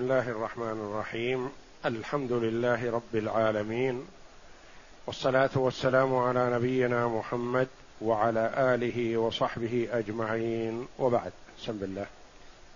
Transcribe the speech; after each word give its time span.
بسم 0.00 0.10
الله 0.10 0.28
الرحمن 0.28 0.80
الرحيم 0.80 1.50
الحمد 1.86 2.32
لله 2.32 2.90
رب 2.90 3.14
العالمين 3.14 4.06
والصلاه 5.06 5.50
والسلام 5.54 6.16
على 6.16 6.50
نبينا 6.50 7.08
محمد 7.08 7.68
وعلى 8.00 8.52
اله 8.56 9.16
وصحبه 9.16 9.88
اجمعين 9.92 10.88
وبعد 10.98 11.32
بسم 11.62 11.84
الله 11.84 12.06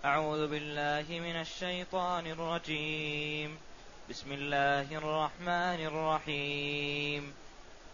اعوذ 0.05 0.47
بالله 0.47 1.05
من 1.09 1.35
الشيطان 1.41 2.27
الرجيم 2.27 3.57
بسم 4.09 4.31
الله 4.31 4.97
الرحمن 4.97 5.79
الرحيم 5.85 7.33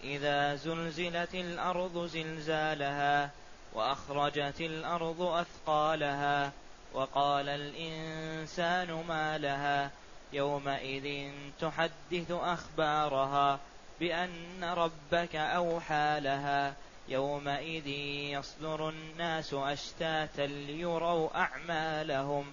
اذا 0.03 0.55
زلزلت 0.55 1.35
الأرض 1.35 2.05
زلزالها 2.05 3.29
واخرجت 3.73 4.61
الأرض 4.61 5.21
اثقالها 5.21 6.51
وقال 6.93 7.49
الإنسان 7.49 9.03
ما 9.07 9.37
لها 9.37 9.91
يومئذ 10.33 11.31
تحدث 11.61 12.31
أخبارها 12.31 13.59
بأن 13.99 14.63
ربك 14.63 15.35
أوحى 15.35 16.19
لها 16.19 16.73
يومئذ 17.07 17.87
يصدر 18.37 18.89
الناس 18.89 19.53
أشتاتا 19.53 20.41
ليروا 20.41 21.37
أعمالهم 21.37 22.45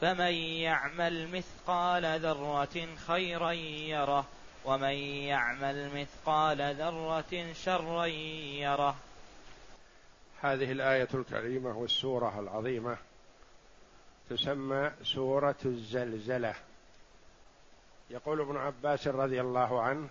فمن 0.00 0.34
يعمل 0.34 1.28
مثقال 1.28 2.20
ذرة 2.20 2.86
خيرا 3.06 3.52
يره 3.52 4.24
ومن 4.64 4.94
يعمل 5.24 5.90
مثقال 5.94 6.74
ذرة 6.74 7.52
شرا 7.64 8.06
يره. 8.06 8.96
هذه 10.42 10.72
الآية 10.72 11.08
الكريمة 11.14 11.78
والسورة 11.78 12.40
العظيمة 12.40 12.96
تسمى 14.30 14.92
سورة 15.02 15.56
الزلزلة. 15.64 16.54
يقول 18.10 18.40
ابن 18.40 18.56
عباس 18.56 19.08
رضي 19.08 19.40
الله 19.40 19.82
عنه 19.82 20.08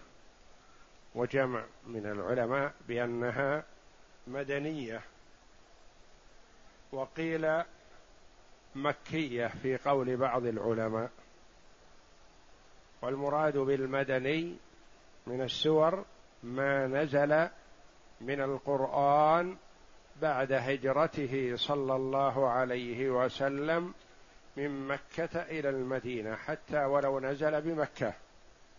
وجمع 1.15 1.65
من 1.87 2.05
العلماء 2.05 2.73
بأنها 2.87 3.63
مدنية 4.27 5.01
وقيل 6.91 7.63
مكية 8.75 9.47
في 9.47 9.77
قول 9.77 10.17
بعض 10.17 10.45
العلماء. 10.45 11.09
والمراد 13.01 13.57
بالمدني 13.57 14.57
من 15.27 15.41
السور 15.41 16.05
ما 16.43 16.87
نزل 16.87 17.49
من 18.21 18.41
القرآن 18.41 19.57
بعد 20.21 20.51
هجرته 20.51 21.55
صلى 21.55 21.95
الله 21.95 22.49
عليه 22.49 23.09
وسلم 23.09 23.93
من 24.57 24.87
مكة 24.87 25.41
إلى 25.41 25.69
المدينة 25.69 26.35
حتى 26.35 26.85
ولو 26.85 27.19
نزل 27.19 27.61
بمكة. 27.61 28.13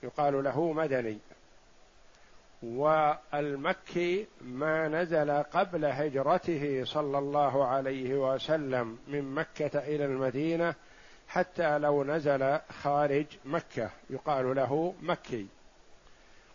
يقال 0.03 0.45
له 0.45 0.73
مدني. 0.73 1.19
والمكي 2.63 4.27
ما 4.41 4.89
نزل 4.89 5.31
قبل 5.31 5.85
هجرته 5.85 6.85
صلى 6.85 7.19
الله 7.19 7.67
عليه 7.67 8.15
وسلم 8.15 8.99
من 9.09 9.35
مكة 9.35 9.79
إلى 9.79 10.05
المدينة 10.05 10.75
حتى 11.29 11.79
لو 11.79 12.05
نزل 12.05 12.59
خارج 12.83 13.27
مكة. 13.45 13.91
يقال 14.11 14.57
له 14.57 14.95
مكي. 15.03 15.47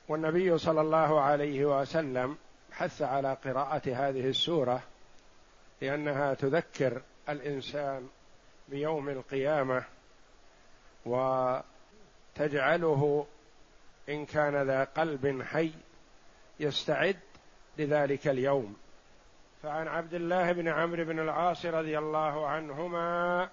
والنبي 0.07 0.57
صلى 0.57 0.81
الله 0.81 1.21
عليه 1.21 1.79
وسلم 1.79 2.37
حث 2.71 3.01
على 3.01 3.37
قراءة 3.45 3.81
هذه 3.85 4.29
السورة 4.29 4.81
لأنها 5.81 6.33
تذكر 6.33 7.01
الإنسان 7.29 8.07
بيوم 8.67 9.09
القيامة 9.09 9.83
وتجعله 12.35 13.25
إن 14.09 14.25
كان 14.25 14.55
ذا 14.67 14.83
قلب 14.83 15.41
حي 15.41 15.71
يستعد 16.59 17.19
لذلك 17.77 18.27
اليوم. 18.27 18.75
فعن 19.63 19.87
عبد 19.87 20.13
الله 20.13 20.51
بن 20.51 20.67
عمرو 20.67 21.05
بن 21.05 21.19
العاص 21.19 21.65
رضي 21.65 21.97
الله 21.97 22.47
عنهما 22.47 23.49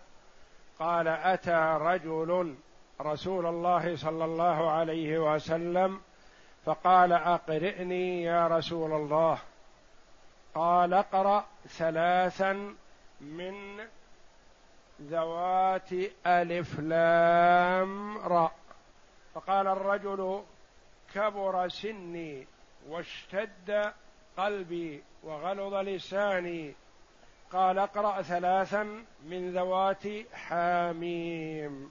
قال 0.78 1.08
أتى 1.08 1.78
رجل 1.80 2.54
رسول 3.00 3.46
الله 3.46 3.96
صلى 3.96 4.24
الله 4.24 4.70
عليه 4.70 5.34
وسلم 5.34 6.00
فقال 6.64 7.12
أقرئني 7.12 8.22
يا 8.22 8.46
رسول 8.46 8.92
الله. 8.92 9.38
قال 10.54 10.94
اقرأ 10.94 11.44
ثلاثا 11.68 12.74
من 13.20 13.80
ذوات 15.10 15.92
ألف 16.26 16.80
لام 16.80 18.18
راء 18.18 18.52
فقال 19.34 19.66
الرجل 19.66 20.42
كبر 21.14 21.68
سني 21.68 22.46
واشتد 22.88 23.92
قلبي 24.36 25.02
وغلظ 25.22 25.74
لساني. 25.74 26.74
قال 27.52 27.78
اقرأ 27.78 28.22
ثلاثا 28.22 29.04
من 29.24 29.52
ذوات 29.52 30.02
حاميم. 30.32 31.90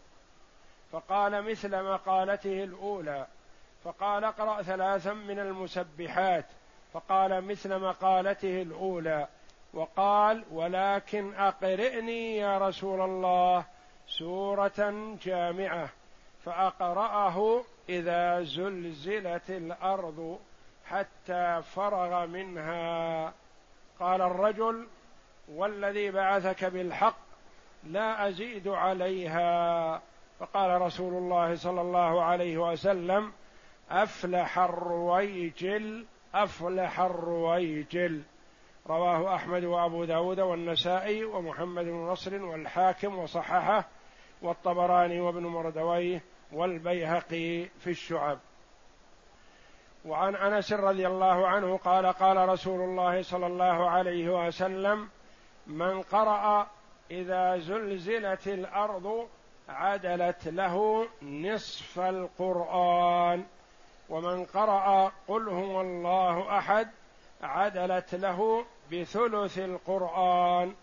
فقال 0.91 1.49
مثل 1.49 1.83
مقالته 1.83 2.63
الأولى. 2.63 3.27
فقال 3.83 4.23
اقرأ 4.23 4.61
ثلاثا 4.61 5.13
من 5.13 5.39
المسبحات. 5.39 6.45
فقال 6.93 7.43
مثل 7.43 7.79
مقالته 7.79 8.61
الأولى. 8.61 9.27
وقال 9.73 10.43
ولكن 10.51 11.33
أقرئني 11.33 12.37
يا 12.37 12.57
رسول 12.57 13.01
الله 13.01 13.65
سورة 14.07 14.93
جامعة 15.23 15.89
فأقرأه 16.45 17.63
إذا 17.89 18.41
زلزلت 18.41 19.49
الأرض 19.49 20.39
حتى 20.85 21.61
فرغ 21.75 22.25
منها. 22.25 23.33
قال 23.99 24.21
الرجل 24.21 24.87
والذي 25.51 26.11
بعثك 26.11 26.65
بالحق 26.65 27.17
لا 27.83 28.27
أزيد 28.27 28.67
عليها. 28.67 30.01
فقال 30.39 30.81
رسول 30.81 31.13
الله 31.13 31.55
صلى 31.55 31.81
الله 31.81 32.23
عليه 32.23 32.57
وسلم 32.57 33.31
أفلح 33.91 34.59
الرويجل 34.59 36.05
أفلح 36.35 36.99
الرويجل. 36.99 38.21
رواه 38.87 39.35
أحمد 39.35 39.63
وأبو 39.63 40.03
داود 40.05 40.39
والنسائي 40.39 41.23
ومحمد 41.23 41.85
بن 41.85 42.07
نصر 42.07 42.43
والحاكم 42.43 43.19
وصححه 43.19 43.87
والطبراني 44.41 45.19
وابن 45.19 45.43
مردويه 45.43 46.23
والبيهقي 46.51 47.65
في 47.65 47.89
الشعب. 47.89 48.39
وعن 50.05 50.35
أنس 50.35 50.73
رضي 50.73 51.07
الله 51.07 51.47
عنه 51.47 51.77
قال 51.77 52.05
قال 52.05 52.49
رسول 52.49 52.81
الله 52.81 53.21
صلى 53.21 53.47
الله 53.47 53.89
عليه 53.89 54.47
وسلم 54.47 55.09
من 55.67 56.01
قرأ 56.01 56.67
إذا 57.11 57.57
زلزلت 57.57 58.47
الأرض 58.47 59.27
عدلت 59.69 60.47
له 60.47 61.07
نصف 61.21 61.99
القرآن 61.99 63.45
ومن 64.09 64.45
قرأ 64.45 65.11
قل 65.27 65.49
هو 65.49 65.81
الله 65.81 66.57
أحد 66.57 66.89
عدلت 67.43 68.15
له 68.15 68.65
بثلث 68.91 69.57
القرآن. 69.57 70.73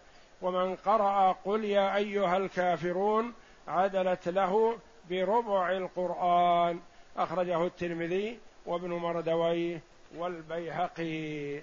ومن 0.43 0.77
قرأ 0.77 1.33
قل 1.33 1.65
يا 1.65 1.97
أيها 1.97 2.37
الكافرون 2.37 3.35
عدلت 3.69 4.29
له 4.29 4.79
بربع 5.11 5.73
القرآن. 5.73 6.81
أخرجه 7.17 7.67
الترمذي 7.67 8.39
وابن 8.67 8.91
مردويه 8.91 9.81
والبيهقي. 10.17 11.63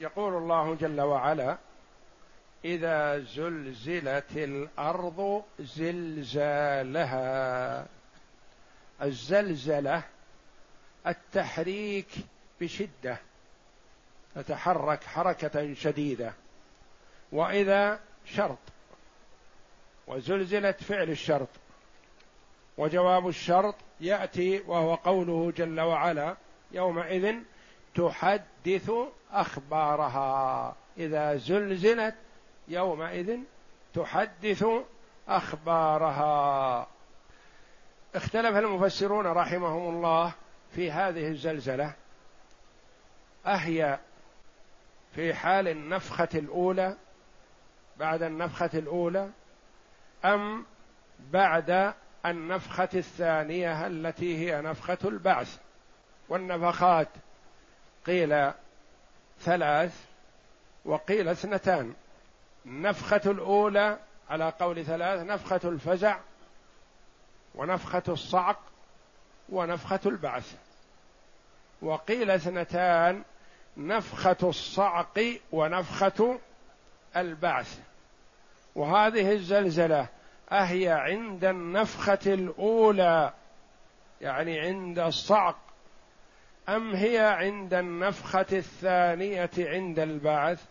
يقول 0.00 0.34
الله 0.34 0.74
جل 0.74 1.00
وعلا 1.00 1.56
إذا 2.64 3.18
زلزلت 3.18 4.36
الأرض 4.36 5.42
زلزالها. 5.60 7.16
الزلزلة 9.02 10.02
التحريك 11.06 12.08
بشدة 12.62 13.16
تتحرك 14.34 15.04
حركة 15.04 15.74
شديدة. 15.74 16.32
وإذا 17.32 18.00
شرط 18.24 18.58
وزلزلت 20.06 20.82
فعل 20.82 21.10
الشرط 21.10 21.48
وجواب 22.78 23.28
الشرط 23.28 23.74
يأتي 24.00 24.62
وهو 24.66 24.94
قوله 24.94 25.52
جل 25.56 25.80
وعلا 25.80 26.36
يومئذ 26.72 27.34
تحدث 27.94 28.90
أخبارها. 29.32 30.76
إذا 30.98 31.36
زلزلت 31.36 32.14
يومئذ 32.68 33.38
تحدث 33.94 34.64
أخبارها. 35.28 36.86
اختلف 38.14 38.56
المفسرون 38.56 39.26
رحمهم 39.26 39.96
الله 39.96 40.32
في 40.74 40.90
هذه 40.90 41.28
الزلزلة. 41.28 41.94
أهي 43.46 43.98
في 45.14 45.34
حال 45.34 45.68
النفخة 45.68 46.28
الأولى 46.34 46.96
بعد 47.96 48.22
النفخة 48.22 48.70
الأولى 48.74 49.30
أم 50.24 50.66
بعد 51.18 51.94
النفخة 52.26 52.88
الثانية 52.94 53.86
التي 53.86 54.38
هي 54.38 54.62
نفخة 54.62 54.98
البعث؟ 55.04 55.58
والنفخات 56.28 57.08
قيل 58.06 58.52
ثلاث 59.40 60.04
وقيل 60.84 61.28
اثنتان. 61.28 61.94
النفخة 62.66 63.30
الأولى 63.30 63.98
على 64.30 64.52
قول 64.60 64.84
ثلاث 64.84 65.20
نفخة 65.20 65.60
الفزع 65.64 66.18
ونفخة 67.54 68.02
الصعق 68.08 68.58
ونفخة 69.48 70.00
البعث. 70.06 70.56
وقيل 71.82 72.30
اثنتان 72.30 73.24
نفخة 73.76 74.36
الصعق 74.42 75.20
ونفخة 75.52 76.38
البعث. 77.16 77.78
وهذه 78.74 79.32
الزلزلة 79.32 80.06
أهي 80.52 80.88
عند 80.88 81.44
النفخة 81.44 82.18
الأولى 82.26 83.32
يعني 84.20 84.60
عند 84.60 84.98
الصعق. 84.98 85.56
أم 86.68 86.94
هي 86.94 87.18
عند 87.18 87.74
النفخة 87.74 88.46
الثانية 88.52 89.50
عند 89.58 89.98
البعث؟ 89.98 90.64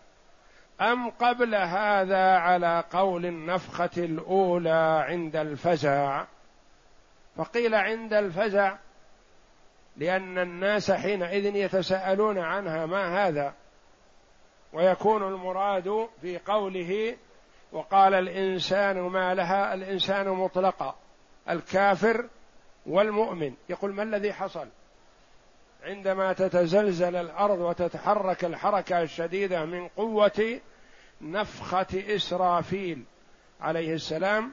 أم 0.80 1.10
قبل 1.10 1.54
هذا 1.54 2.36
على 2.36 2.84
قول 2.92 3.26
النفخة 3.26 3.90
الأولى 3.96 5.04
عند 5.08 5.36
الفزع؟ 5.36 6.24
فقيل 7.36 7.74
عند 7.74 8.12
الفزع 8.12 8.76
لأن 9.96 10.38
الناس 10.38 10.90
حينئذ 10.90 11.56
يتساءلون 11.56 12.38
عنها 12.38 12.86
ما 12.86 13.28
هذا؟ 13.28 13.54
ويكون 14.72 15.22
المراد 15.22 16.08
في 16.20 16.38
قوله 16.38 17.16
وقال 17.72 18.14
الإنسان 18.14 19.00
ما 19.00 19.34
لها؟ 19.34 19.74
الإنسان 19.74 20.28
مطلقا 20.28 20.96
الكافر 21.50 22.28
والمؤمن. 22.86 23.54
يقول 23.68 23.92
ما 23.92 24.02
الذي 24.02 24.32
حصل؟ 24.32 24.68
عندما 25.84 26.32
تتزلزل 26.32 27.16
الأرض 27.16 27.58
وتتحرك 27.58 28.44
الحركة 28.44 29.02
الشديدة 29.02 29.64
من 29.64 29.88
قوة 29.88 30.60
نفخة 31.20 32.16
إسرافيل 32.16 33.04
عليه 33.60 33.94
السلام 33.94 34.52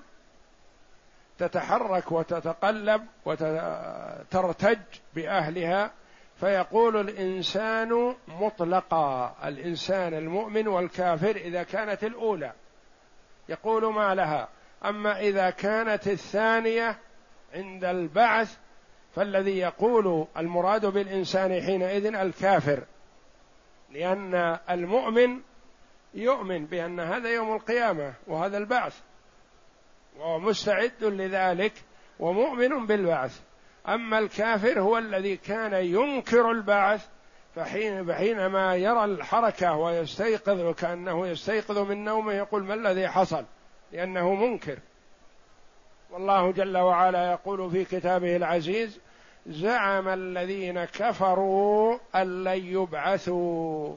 تتحرك 1.40 2.12
وتتقلب 2.12 3.06
وترتج 3.26 4.80
بأهلها 5.16 5.92
فيقول 6.40 6.98
الإنسان 6.98 8.16
مطلقا 8.28 9.36
الإنسان 9.44 10.14
المؤمن 10.14 10.68
والكافر 10.68 11.36
إذا 11.36 11.64
كانت 11.64 12.04
الأولى. 12.04 12.52
يقول 13.50 13.94
ما 13.94 14.16
لها. 14.16 14.48
أما 14.86 15.20
إذا 15.20 15.50
كانت 15.50 16.08
الثانية 16.08 16.98
عند 17.54 17.84
البعث 17.84 18.58
فالذي 19.16 19.58
يقول 19.58 20.28
المراد 20.38 20.86
بالإنسان 20.86 21.62
حينئذ 21.62 22.06
الكافر. 22.06 22.84
لأن 23.92 24.58
المؤمن 24.70 25.40
يؤمن 26.14 26.66
بأن 26.66 27.00
هذا 27.00 27.30
يوم 27.30 27.56
القيامة 27.56 28.14
وهذا 28.28 28.58
البعث. 28.58 29.02
وهو 30.20 30.40
مستعد 30.40 31.04
لذلك 31.04 31.74
ومؤمن 32.20 32.86
بالبعث. 32.86 33.40
أما 33.88 34.20
الكافر 34.20 34.80
هو 34.82 34.98
الذي 34.98 35.38
كان 35.38 35.74
ينكر 35.74 36.52
البعث 36.52 37.08
فحين 37.56 38.06
فحينما 38.06 38.76
يرى 38.76 39.06
الحركة 39.06 39.76
ويستيقظ 39.76 40.60
وكأنه 40.60 41.28
يستيقظ 41.28 41.78
من 41.78 42.04
نومه 42.04 42.34
يقول 42.34 42.64
ما 42.64 42.74
الذي 42.74 43.08
حصل؟ 43.08 43.46
لأنه 43.92 44.34
منكر. 44.36 44.80
والله 46.12 46.52
جل 46.52 46.78
وعلا 46.78 47.32
يقول 47.32 47.72
في 47.72 47.86
كتابه 47.86 48.36
العزيز 48.36 49.00
زعم 49.48 50.08
الذين 50.08 50.86
كفروا 50.86 51.98
أن 52.16 52.44
لن 52.44 52.66
يبعثوا. 52.66 53.96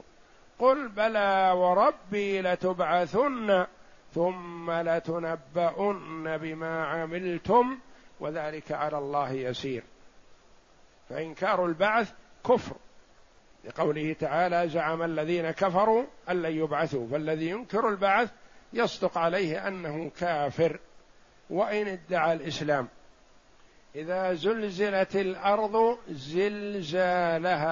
قل 0.59 0.87
بلى 0.87 1.51
وربي 1.55 2.41
لتبعثن. 2.41 3.65
ثم 4.13 4.71
لتنبؤن 4.71 6.37
بما 6.37 6.85
عملتم 6.85 7.77
وذلك 8.19 8.71
على 8.71 8.97
الله 8.97 9.31
يسير. 9.31 9.83
فإنكار 11.09 11.65
البعث 11.65 12.13
كفر. 12.49 12.75
لقوله 13.65 14.13
تعالى 14.13 14.69
زعم 14.69 15.03
الذين 15.03 15.51
كفروا 15.51 16.05
أن 16.29 16.41
لن 16.41 16.57
يبعثوا 16.57 17.07
فالذي 17.07 17.49
ينكر 17.49 17.89
البعث 17.89 18.31
يصدق 18.73 19.17
عليه 19.17 19.67
أنه 19.67 20.11
كافر. 20.19 20.79
وإن 21.49 21.87
ادعى 21.87 22.33
الإسلام 22.33 22.87
إذا 23.95 24.33
زلزلت 24.33 25.15
الأرض 25.15 25.97
زلزالها. 26.09 27.63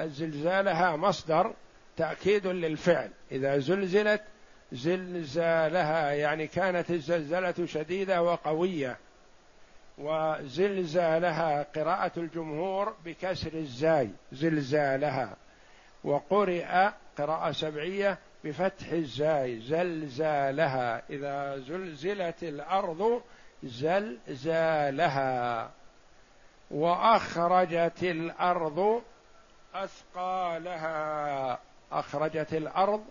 زلزالها 0.00 0.96
مصدر 0.96 1.54
تأكيد 1.96 2.46
للفعل. 2.46 3.10
إذا 3.32 3.58
زلزلت 3.58 4.22
زلزالها 4.72 6.12
يعني 6.12 6.46
كانت 6.46 6.90
الزلزلة 6.90 7.66
شديدة 7.66 8.22
وقوية. 8.22 8.96
وزلزالها 9.98 11.62
قراءة 11.62 12.12
الجمهور 12.16 12.94
بكسر 13.04 13.52
الزاي 13.52 14.10
زلزالها. 14.32 15.36
وقرئ 16.04 16.90
قراءة 17.18 17.52
سبعية 17.52 18.18
بفتح 18.44 18.88
الزاي 18.92 19.60
زلزالها. 19.60 21.02
إذا 21.10 21.58
زلزلت 21.58 22.42
الأرض 22.42 23.22
زلزالها. 23.62 25.10
وأخرجت 26.70 28.02
الأرض 28.02 29.02
أثقالها. 29.74 31.58
أخرجت 31.92 32.54
الأرض 32.54 33.04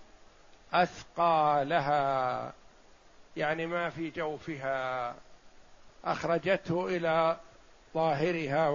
أثقالها 0.73 2.53
يعني 3.37 3.65
ما 3.65 3.89
في 3.89 4.09
جوفها. 4.09 5.15
أخرجته 6.05 6.87
إلى 6.87 7.37
ظاهرها 7.93 8.69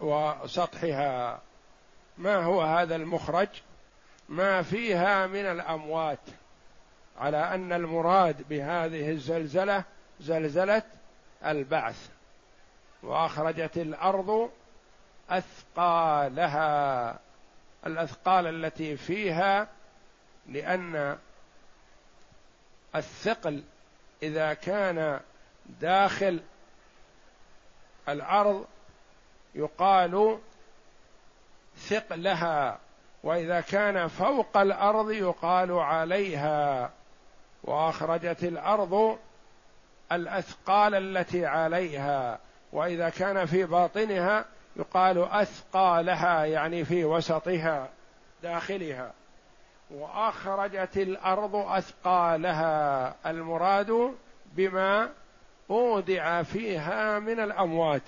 وسطحها. 0.00 1.40
ما 2.18 2.36
هو 2.36 2.62
هذا 2.62 2.96
المخرج؟ 2.96 3.48
ما 4.28 4.62
فيها 4.62 5.26
من 5.26 5.46
الأموات. 5.46 6.18
على 7.18 7.54
أن 7.54 7.72
المراد 7.72 8.48
بهذه 8.48 9.10
الزلزلة 9.10 9.84
زلزلة 10.20 10.82
البعث. 11.44 12.10
وأخرجت 13.02 13.76
الأرض 13.76 14.50
اثقالها 15.30 17.18
الأثقال 17.86 18.46
التي 18.46 18.96
فيها 18.96 19.68
لأن 20.46 21.18
الثقل 22.96 23.62
إذا 24.22 24.54
كان 24.54 25.20
داخل 25.80 26.40
الأرض 28.08 28.66
يقال 29.54 30.38
ثقلها 31.76 32.78
وإذا 33.22 33.60
كان 33.60 34.08
فوق 34.08 34.56
الأرض 34.56 35.10
يقال 35.10 35.72
عليها. 35.72 36.90
وأخرجت 37.64 38.44
الأرض 38.44 39.18
الأثقال 40.12 40.94
التي 40.94 41.46
عليها 41.46 42.38
وإذا 42.72 43.08
كان 43.08 43.46
في 43.46 43.64
باطنها 43.64 44.44
يقال 44.76 45.18
أثقالها 45.18 46.44
يعني 46.44 46.84
في 46.84 47.04
وسطها 47.04 47.88
داخلها. 48.42 49.12
وأخرجت 49.90 50.96
الأرض 50.96 51.56
أثقالها. 51.56 53.14
المراد 53.26 54.14
بما 54.46 55.10
اودع 55.70 56.42
فيها 56.42 57.18
من 57.18 57.40
الأموات. 57.40 58.02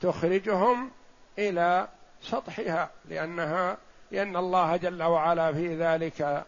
تخرجهم 0.00 0.90
إلى 1.38 1.88
سطحها 2.22 2.90
لأنها 3.08 3.76
لأن 4.10 4.36
الله 4.36 4.76
جل 4.76 5.02
وعلا 5.02 5.52
في 5.52 5.76
ذلك 5.76 6.44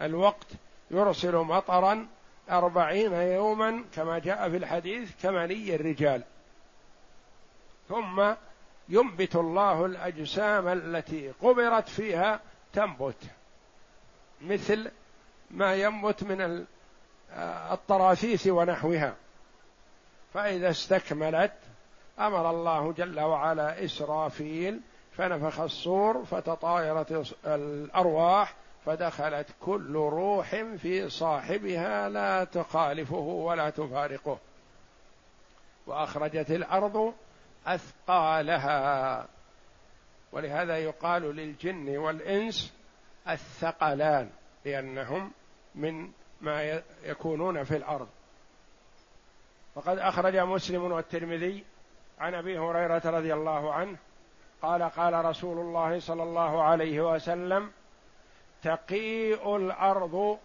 الوقت 0.00 0.46
يرسل 0.90 1.36
مطرا 1.36 2.06
أربعين 2.50 3.12
يوما 3.12 3.84
كما 3.94 4.18
جاء 4.18 4.50
في 4.50 4.56
الحديث 4.56 5.22
كمني 5.22 5.74
الرجال. 5.74 6.22
ثم 7.88 8.32
ينبت 8.88 9.36
الله 9.36 9.86
الأجسام 9.86 10.68
التي 10.68 11.32
قبرت 11.42 11.88
فيها 11.88 12.40
تنبت. 12.72 13.16
مثل 14.40 14.90
ما 15.50 15.74
ينبت 15.74 16.24
من 16.24 16.66
الطراثيث 17.70 18.46
ونحوها. 18.46 19.14
فإذا 20.34 20.70
استكملت 20.70 21.52
أمر 22.18 22.50
الله 22.50 22.92
جل 22.92 23.20
وعلا 23.20 23.84
إسرافيل 23.84 24.80
فنفخ 25.12 25.60
الصور 25.60 26.24
فتطايرت 26.24 27.34
الأرواح 27.46 28.54
فدخلت 28.86 29.46
كل 29.60 29.94
روح 29.94 30.56
في 30.76 31.08
صاحبها 31.10 32.08
لا 32.08 32.44
تخالفه 32.44 33.16
ولا 33.16 33.70
تفارقه. 33.70 34.38
وأخرجت 35.86 36.50
الأرض 36.50 37.14
أثقالها. 37.66 39.26
ولهذا 40.32 40.78
يقال 40.78 41.22
للجن 41.22 41.96
والإنس 41.96 42.72
الثقلان 43.28 44.30
لأنهم 44.64 45.32
من 45.74 46.10
ما 46.40 46.82
يكونون 47.04 47.64
في 47.64 47.76
الأرض. 47.76 48.08
وقد 49.74 49.98
أخرج 49.98 50.36
مسلم 50.36 50.92
والترمذي 50.92 51.64
عن 52.18 52.34
أبي 52.34 52.58
هريرة 52.58 53.02
رضي 53.04 53.34
الله 53.34 53.74
عنه 53.74 53.96
قال 54.62 54.82
قال 54.82 55.24
رسول 55.24 55.58
الله 55.58 56.00
صلى 56.00 56.22
الله 56.22 56.62
عليه 56.62 57.00
وسلم 57.14 57.70
تقيء 58.62 59.56
الأرض 59.56 60.38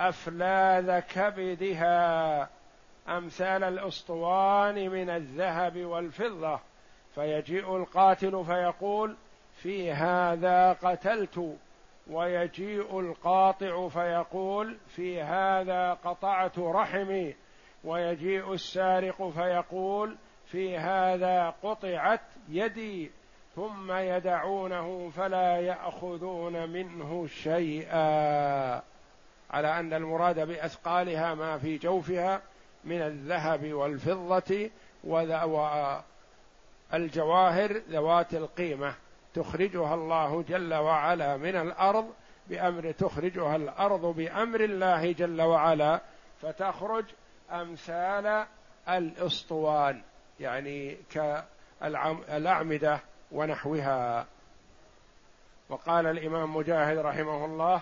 أفلاذ 0.00 1.00
كبدها 1.00 2.48
أمثال 3.08 3.64
الأسطوان 3.64 4.90
من 4.90 5.10
الذهب 5.10 5.78
والفضة. 5.78 6.60
فيجيء 7.14 7.76
القاتل 7.76 8.44
فيقول 8.46 9.16
في 9.62 9.92
هذا 9.92 10.72
قتلت. 10.72 11.56
ويجيء 12.10 13.00
القاطع 13.00 13.88
فيقول 13.88 14.76
في 14.88 15.22
هذا 15.22 15.92
قطعت 16.04 16.58
رحمي. 16.58 17.34
ويجيء 17.84 18.52
السارق 18.52 19.28
فيقول 19.28 20.16
في 20.46 20.78
هذا 20.78 21.54
قطعت 21.62 22.20
يدي. 22.48 23.10
ثم 23.56 23.92
يدعونه 23.92 25.10
فلا 25.10 25.60
يأخذون 25.60 26.68
منه 26.70 27.26
شيئا. 27.26 28.82
على 29.50 29.80
أن 29.80 29.92
المراد 29.92 30.48
بأثقالها 30.48 31.34
ما 31.34 31.58
في 31.58 31.78
جوفها 31.78 32.42
من 32.84 33.02
الذهب 33.02 33.72
والفضة 33.72 34.70
والجواهر 36.92 37.72
ذوات 37.90 38.34
القيمة. 38.34 38.94
تخرجها 39.34 39.94
الله 39.94 40.42
جل 40.48 40.74
وعلا 40.74 41.36
من 41.36 41.56
الأرض 41.56 42.12
بأمر 42.48 42.90
تخرجها 42.90 43.56
الأرض 43.56 44.06
بأمر 44.06 44.60
الله 44.60 45.12
جل 45.12 45.42
وعلا 45.42 46.00
فتخرج 46.42 47.04
أمثال 47.50 48.46
الأسطوان 48.88 50.02
يعني 50.40 50.96
كالاعمده 51.80 53.00
ونحوها. 53.32 54.26
وقال 55.68 56.06
الإمام 56.06 56.56
مجاهد 56.56 56.98
رحمه 56.98 57.44
الله 57.44 57.80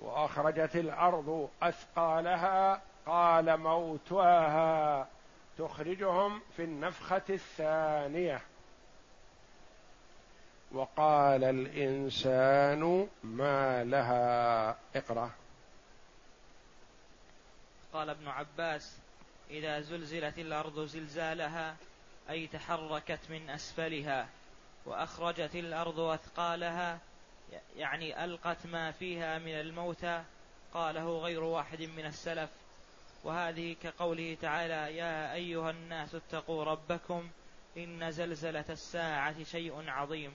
وأخرجت 0.00 0.76
الأرض 0.76 1.48
أثقالها 1.62 2.82
قال 3.06 3.56
موتاها 3.56 5.08
تخرجهم 5.58 6.40
في 6.56 6.64
النفخة 6.64 7.22
الثانية. 7.30 8.40
وقال 10.72 11.44
الإنسان 11.44 13.08
ما 13.24 13.84
لها؟ 13.84 14.76
اقرأ. 14.96 15.30
قال 17.92 18.10
ابن 18.10 18.28
عباس 18.28 18.96
إذا 19.50 19.80
زلزلت 19.80 20.38
الأرض 20.38 20.84
زلزالها 20.84 21.76
أي 22.30 22.46
تحركت 22.46 23.20
من 23.30 23.50
أسفلها 23.50 24.28
وأخرجت 24.86 25.54
الأرض 25.56 26.00
أثقالها 26.00 26.98
يعني 27.76 28.24
ألقت 28.24 28.66
ما 28.66 28.90
فيها 28.90 29.38
من 29.38 29.60
الموتى 29.60 30.22
قاله 30.74 31.18
غير 31.18 31.42
واحد 31.42 31.82
من 31.82 32.06
السلف. 32.06 32.50
وهذه 33.24 33.76
كقوله 33.82 34.36
تعالى 34.42 34.96
يا 34.96 35.34
أيها 35.34 35.70
الناس 35.70 36.14
اتقوا 36.14 36.64
ربكم 36.64 37.30
إن 37.76 38.10
زلزلة 38.10 38.64
الساعة 38.70 39.44
شيء 39.44 39.90
عظيم. 39.90 40.32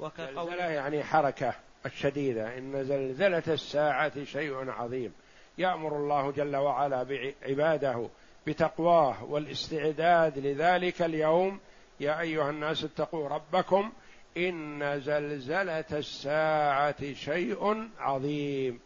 وكقول 0.00 0.58
يعني 0.58 1.04
حركة 1.04 1.54
الشديدة. 1.86 2.58
إن 2.58 2.84
زلزلة 2.84 3.42
الساعة 3.48 4.24
شيء 4.24 4.70
عظيم. 4.70 5.12
يأمر 5.58 5.96
الله 5.96 6.30
جل 6.30 6.56
وعلا 6.56 7.02
بعباده 7.02 8.08
بتقواه 8.46 9.24
والاستعداد 9.24 10.38
لذلك 10.38 11.02
اليوم. 11.02 11.60
يا 12.00 12.20
أيها 12.20 12.50
الناس 12.50 12.84
اتقوا 12.84 13.28
ربكم. 13.28 13.92
إن 14.36 15.00
زلزلة 15.00 15.84
الساعة 15.92 17.12
شيء 17.12 17.88
عظيم. 17.98 18.80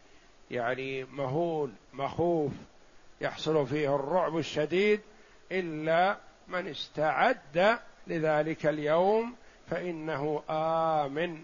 يعني 0.51 1.03
مهول 1.03 1.71
مخوف 1.93 2.51
يحصل 3.21 3.67
فيه 3.67 3.95
الرعب 3.95 4.37
الشديد 4.37 5.01
إلا 5.51 6.17
من 6.47 6.67
استعد 6.67 7.77
لذلك 8.07 8.65
اليوم. 8.65 9.35
فإنه 9.73 10.41
آمن 10.49 11.37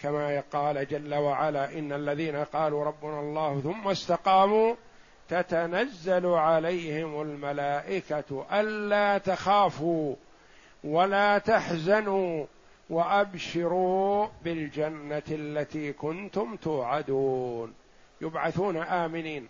كما 0.00 0.42
قال 0.52 0.88
جل 0.88 1.14
وعلا 1.14 1.78
إن 1.78 1.92
الذين 1.92 2.36
قالوا 2.36 2.84
ربنا 2.84 3.20
الله 3.20 3.60
ثم 3.60 3.88
استقاموا 3.88 4.74
تتنزل 5.28 6.26
عليهم 6.26 7.22
الملائكة 7.22 8.46
ألا 8.52 9.18
تخافوا 9.18 10.14
ولا 10.84 11.38
تحزنوا 11.38 12.46
وأبشروا 12.90 14.26
بالجنة 14.44 15.22
التي 15.30 15.92
كنتم 15.92 16.56
توعدون. 16.56 17.74
يبعثون 18.20 18.76
آمنين 18.76 19.48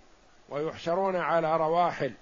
ويحشرون 0.49 1.17
على 1.17 1.57
رواحل 1.57 2.13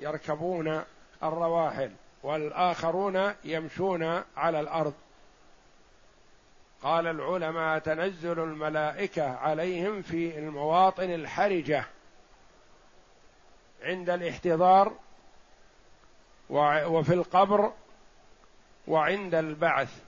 يركبون 0.00 0.82
الرواحل 1.22 1.90
والآخرون 2.22 3.32
يمشون 3.44 4.22
على 4.36 4.60
الأرض. 4.60 4.94
قال 6.82 7.06
العلماء 7.06 7.78
تنزل 7.78 8.38
الملائكة 8.38 9.36
عليهم 9.36 10.02
في 10.02 10.38
المواطن 10.38 11.10
الحرجة 11.10 11.84
عند 13.82 14.10
الاحتضار 14.10 14.92
وفي 16.50 17.14
القبر 17.14 17.72
وعند 18.86 19.34
البعث. 19.34 20.02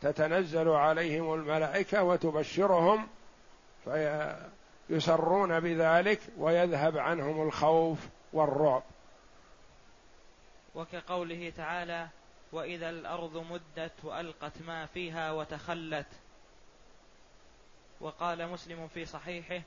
تتنزل 0.00 0.68
عليهم 0.68 1.34
الملائكة 1.34 2.02
وتبشرهم 2.02 3.08
فيسرون 3.84 5.60
بذلك 5.60 6.20
ويذهب 6.38 6.98
عنهم 6.98 7.48
الخوف 7.48 7.98
والرعب. 8.32 8.82
وكقوله 10.74 11.52
تعالى 11.56 12.08
وإذا 12.52 12.90
الأرض 12.90 13.36
مدت 13.36 14.04
وألقت 14.04 14.62
ما 14.66 14.86
فيها 14.86 15.32
وتخلت. 15.32 16.06
وقال 18.00 18.48
مسلم 18.48 18.88
في 18.88 19.04
صحيحه 19.04 19.62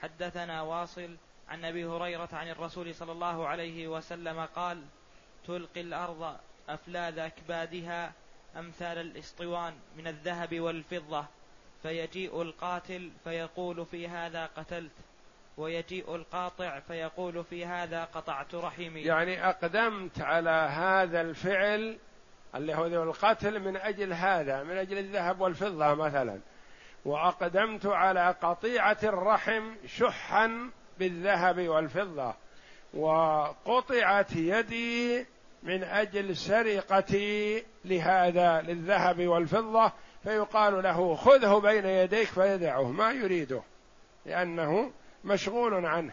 حدثنا 0.00 0.62
واصل 0.62 1.16
عن 1.48 1.64
أبي 1.64 1.84
هريرة 1.84 2.28
عن 2.32 2.48
الرسول 2.48 2.94
صلى 2.94 3.12
الله 3.12 3.46
عليه 3.46 3.88
وسلم 3.88 4.40
قال 4.40 4.84
تلقي 5.46 5.80
الأرض 5.80 6.36
أفلاذ 6.68 7.18
أكبادها 7.18 8.12
أمثال 8.56 8.98
الإسطوان 8.98 9.74
من 9.96 10.06
الذهب 10.06 10.60
والفضة 10.60 11.26
فيجيء 11.82 12.42
القاتل 12.42 13.10
فيقول 13.24 13.86
في 13.86 14.08
هذا 14.08 14.46
قتلت. 14.46 14.92
ويجيء 15.56 16.14
القاطع 16.14 16.80
فيقول 16.80 17.44
في 17.44 17.66
هذا 17.66 18.04
قطعت 18.04 18.54
رحمي 18.54 19.00
يعني 19.00 19.48
أقدمت 19.48 20.20
على 20.20 20.50
هذا 20.50 21.20
الفعل 21.20 21.98
اللي 22.54 22.74
هو 22.74 22.86
القتل 22.86 23.60
من 23.60 23.76
أجل 23.76 24.12
هذا 24.12 24.62
من 24.62 24.76
أجل 24.76 24.98
الذهب 24.98 25.40
والفضة 25.40 25.94
مثلا. 25.94 26.40
وأقدمت 27.04 27.86
على 27.86 28.34
قطيعة 28.42 28.96
الرحم 29.02 29.74
شحا 29.86 30.70
بالذهب 30.98 31.68
والفضة. 31.68 32.34
وقطعت 32.94 34.36
يدي 34.36 35.26
من 35.62 35.84
أجل 35.84 36.36
سرقتي 36.36 37.64
لهذا 37.84 38.62
للذهب 38.62 39.26
والفضة. 39.26 39.92
فيقال 40.24 40.82
له 40.82 41.14
خذه 41.14 41.58
بين 41.58 41.86
يديك 41.86 42.28
فيدعه. 42.28 42.90
ما 42.90 43.12
يريده 43.12 43.62
لأنه 44.26 44.92
مشغول 45.26 45.86
عنه. 45.86 46.12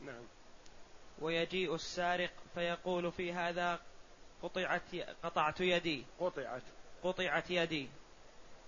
نعم. 0.00 0.22
ويجيء 1.20 1.74
السارق 1.74 2.30
فيقول 2.54 3.12
في 3.12 3.32
هذا 3.32 3.78
قطعت 4.42 4.82
قطعت 5.22 5.60
يدي. 5.60 6.04
قطعت. 6.20 6.62
قطعت 7.04 7.50
يدي. 7.50 7.88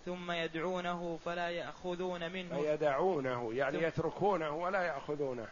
ثم 0.05 0.31
يدعونه 0.31 1.19
فلا 1.25 1.49
يأخذون 1.49 2.33
منه. 2.33 2.57
فيدعونه 2.57 3.55
يعني 3.55 3.83
يتركونه 3.83 4.51
ولا 4.51 4.83
يأخذونه. 4.83 5.49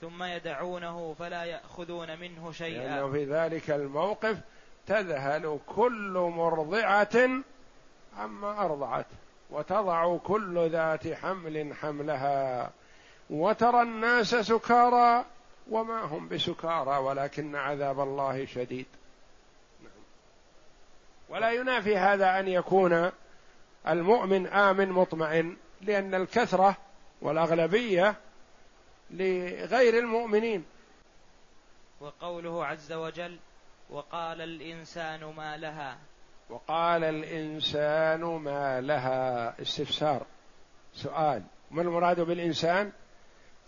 ثم 0.00 0.22
يدعونه 0.22 1.14
فلا 1.18 1.44
يأخذون 1.44 2.18
منه 2.18 2.52
شيئا. 2.52 2.84
لأنه 2.84 3.12
في 3.12 3.24
ذلك 3.24 3.70
الموقف 3.70 4.38
تذهل 4.86 5.58
كل 5.66 6.30
مرضعة 6.36 7.30
عما 8.16 8.64
أرضعت 8.64 9.06
وتضع 9.50 10.16
كل 10.16 10.70
ذات 10.70 11.12
حمل 11.12 11.74
حملها. 11.74 12.70
وترى 13.30 13.82
الناس 13.82 14.34
سكارى 14.34 15.24
وما 15.70 16.00
هم 16.00 16.28
بسكارى 16.28 16.98
ولكن 16.98 17.56
عذاب 17.56 18.00
الله 18.00 18.46
شديد. 18.46 18.86
نعم. 19.82 19.92
ولا 21.28 21.52
ينافي 21.52 21.96
هذا 21.96 22.40
أن 22.40 22.48
يكون 22.48 23.10
المؤمن 23.88 24.46
آمن 24.46 24.88
مطمئن 24.88 25.56
لأن 25.80 26.14
الكثرة 26.14 26.76
والأغلبية 27.22 28.14
لغير 29.10 29.98
المؤمنين. 29.98 30.64
وقوله 32.00 32.66
عز 32.66 32.92
وجل 32.92 33.38
وقال 33.90 34.40
الإنسان 34.40 35.24
ما 35.24 35.56
لها. 35.56 35.98
وقال 36.50 37.04
الإنسان 37.04 38.20
ما 38.20 38.80
لها. 38.80 39.54
استفسار. 39.62 40.26
سؤال 40.94 41.42
ما 41.70 41.82
المراد 41.82 42.20
بالإنسان؟ 42.20 42.92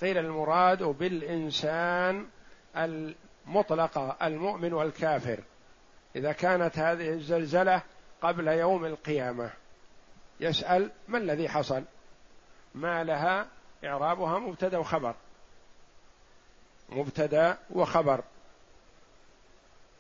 قيل 0.03 0.19
المراد 0.19 0.83
بالإنسان 0.83 2.27
المطلقة 2.77 4.17
المؤمن 4.23 4.73
والكافر. 4.73 5.41
إذا 6.17 6.33
كانت 6.33 6.79
هذه 6.79 7.09
الزلزلة 7.09 7.83
قبل 8.23 8.49
يوم 8.49 8.85
القيامة 8.85 9.51
يسأل 10.41 10.91
ما 11.09 11.19
الذي 11.19 11.49
حصل؟ 11.49 11.85
ما 12.75 13.05
لها؟ 13.05 13.47
إعرابها 13.85 14.39
مبتدأ 14.39 14.79
وخبر. 14.79 15.15
مبتدأ 16.89 17.59
وخبر. 17.71 18.25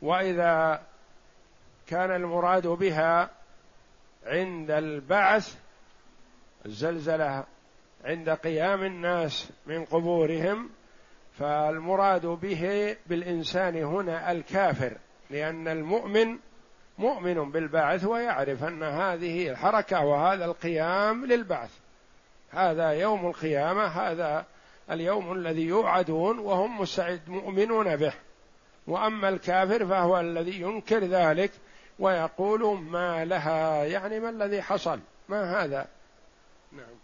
وإذا 0.02 0.82
كان 1.87 2.11
المراد 2.11 2.66
بها 2.66 3.30
عند 4.26 4.71
البعث 4.71 5.56
الزلزلة 6.66 7.44
عند 8.04 8.30
قيام 8.30 8.85
الناس 8.85 9.50
من 9.66 9.85
قبورهم 9.85 10.71
فالمراد 11.38 12.26
به 12.26 12.97
بالإنسان 13.06 13.76
هنا 13.76 14.32
الكافر 14.32 14.97
لأن 15.30 15.68
المؤمن 15.68 16.38
مؤمن 16.99 17.50
بالبعث 17.50 18.04
ويعرف 18.04 18.64
أن 18.64 18.82
هذه 18.82 19.50
الحركة 19.50 20.04
وهذا 20.04 20.44
القيام 20.44 21.26
للبعث. 21.26 21.71
هذا 22.50 22.90
يوم 22.90 23.26
القيامة 23.26 23.85
هذا 23.85 24.44
اليوم 24.90 25.32
الذي 25.32 25.62
يوعدون 25.62 26.38
وهم 26.38 26.80
مستعد 26.80 27.28
مؤمنون 27.28 27.97
به. 27.97 28.12
وأما 28.87 29.28
الكافر 29.28 29.87
فهو 29.87 30.21
الذي 30.21 30.61
ينكر 30.61 30.99
ذلك 30.99 31.50
ويقول 31.99 32.78
ما 32.78 33.25
لها 33.25 33.85
يعني 33.85 34.21
ما 34.21 34.30
الذي 34.30 34.62
حصل؟ 34.62 35.00
ما 35.28 35.64
هذا؟ 35.64 35.87
نعم. 36.73 37.01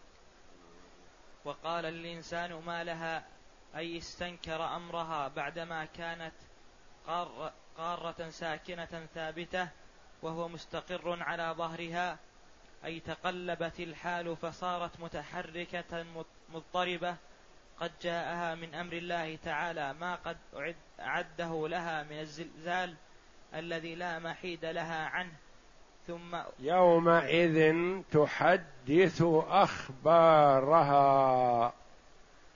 وقال 1.48 1.86
الإنسان 1.86 2.52
ما 2.52 2.84
لها 2.84 3.24
أي 3.76 3.98
استنكر 3.98 4.76
أمرها 4.76 5.28
بعدما 5.28 5.84
كانت 5.84 6.34
قارة, 7.06 7.54
قارة 7.76 8.30
ساكنة 8.30 9.06
ثابتة 9.14 9.68
وهو 10.22 10.48
مستقر 10.48 11.22
على 11.22 11.54
ظهرها 11.56 12.18
أي 12.84 13.00
تقلبت 13.00 13.80
الحال 13.80 14.36
فصارت 14.36 15.00
متحركة 15.00 16.06
مضطربة 16.48 17.16
قد 17.80 17.92
جاءها 18.02 18.54
من 18.54 18.74
أمر 18.74 18.92
الله 18.92 19.36
تعالى 19.36 19.92
ما 19.92 20.14
قد 20.14 20.38
أعده 21.00 21.68
لها 21.68 22.02
من 22.02 22.20
الزلزال 22.20 22.96
الذي 23.54 23.94
لا 23.94 24.18
محيد 24.18 24.64
لها 24.64 25.06
عنه. 25.06 25.36
ثم 26.08 26.36
يومئذ 26.58 27.74
تحدث 28.12 29.22
أخبارها. 29.48 30.92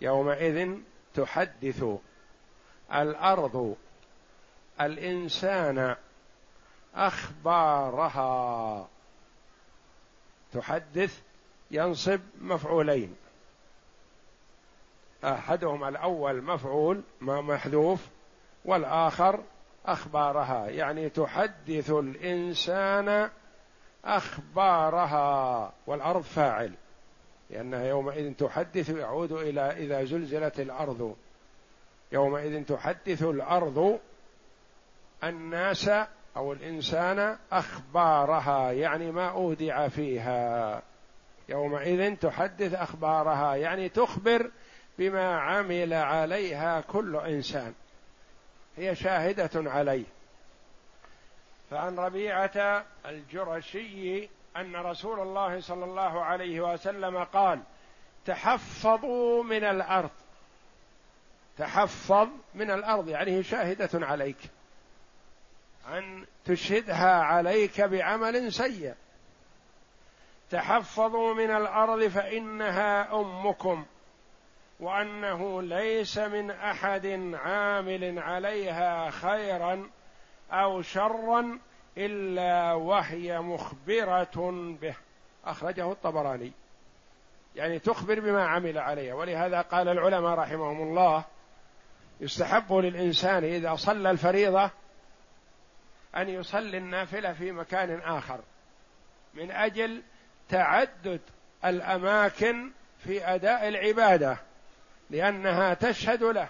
يومئذ 0.00 0.76
تحدث 1.14 1.84
الأرض 2.94 3.76
الإنسان 4.80 5.96
أخبارها. 6.94 8.88
تحدث 10.52 11.20
ينصب 11.70 12.20
مفعولين. 12.40 13.16
احدهما 15.24 15.88
الأول 15.88 16.42
مفعول 16.42 17.02
ما 17.20 17.40
محذوف 17.40 18.08
والآخر 18.64 19.42
أخبارها. 19.86 20.68
يعني 20.68 21.08
تحدث 21.08 21.90
الإنسان 21.90 23.30
أخبارها 24.04 25.72
والارض 25.86 26.22
فاعل 26.22 26.72
لأنها 27.50 27.86
يومئذ 27.86 28.34
تحدث 28.34 28.88
يعود 28.90 29.32
إلى 29.32 29.60
إذا 29.60 30.04
زلزلت 30.04 30.60
الأرض. 30.60 31.16
يومئذ 32.12 32.64
تحدث 32.64 33.22
الأرض 33.22 33.98
الناس 35.24 35.90
أو 36.36 36.52
الإنسان 36.52 37.36
أخبارها 37.52 38.72
يعني 38.72 39.12
ما 39.12 39.28
أودع 39.30 39.88
فيها. 39.88 40.82
يومئذ 41.48 42.16
تحدث 42.16 42.74
أخبارها 42.74 43.54
يعني 43.54 43.88
تخبر 43.88 44.50
بما 44.98 45.40
عمل 45.40 45.94
عليها 45.94 46.80
كل 46.80 47.16
إنسان. 47.16 47.74
هي 48.76 48.94
شاهدة 48.94 49.70
عليه. 49.70 50.04
فعن 51.72 51.98
ربيعة 51.98 52.84
الجرشي 53.06 54.28
أن 54.56 54.76
رسول 54.76 55.20
الله 55.20 55.60
صلى 55.60 55.84
الله 55.84 56.24
عليه 56.24 56.60
وسلم 56.60 57.24
قال 57.24 57.62
تحفظوا 58.26 59.44
من 59.44 59.64
الأرض. 59.64 60.10
تحفظ 61.58 62.28
من 62.54 62.70
الأرض 62.70 63.08
يعني 63.08 63.30
هي 63.30 63.42
شاهدة 63.42 64.06
عليك. 64.06 64.36
أن 65.88 66.26
تشهدها 66.44 67.22
عليك 67.22 67.80
بعمل 67.80 68.52
سيء. 68.52 68.94
تحفظوا 70.50 71.34
من 71.34 71.50
الأرض 71.50 72.06
فإنها 72.06 73.20
أمكم 73.20 73.86
وأنه 74.80 75.62
ليس 75.62 76.18
من 76.18 76.50
أحد 76.50 77.06
عامل 77.34 78.18
عليها 78.18 79.10
خيرا 79.10 79.90
أو 80.52 80.82
شرا 80.82 81.58
إلا 81.98 82.72
وهي 82.72 83.40
مخبرة 83.40 84.50
به. 84.80 84.94
أخرجه 85.44 85.92
الطبراني. 85.92 86.52
يعني 87.56 87.78
تخبر 87.78 88.20
بما 88.20 88.46
عمل 88.46 88.78
عليها. 88.78 89.14
ولهذا 89.14 89.60
قال 89.60 89.88
العلماء 89.88 90.34
رحمهم 90.38 90.82
الله 90.82 91.24
يستحب 92.20 92.72
للإنسان 92.72 93.44
إذا 93.44 93.74
صلى 93.76 94.10
الفريضة 94.10 94.70
أن 96.16 96.28
يصلي 96.28 96.78
النافلة 96.78 97.32
في 97.32 97.52
مكان 97.52 98.00
آخر 98.00 98.40
من 99.34 99.50
أجل 99.50 100.02
تعدد 100.48 101.20
الأماكن 101.64 102.70
في 102.98 103.26
أداء 103.26 103.68
العبادة 103.68 104.38
لأنها 105.10 105.74
تشهد 105.74 106.22
له. 106.22 106.48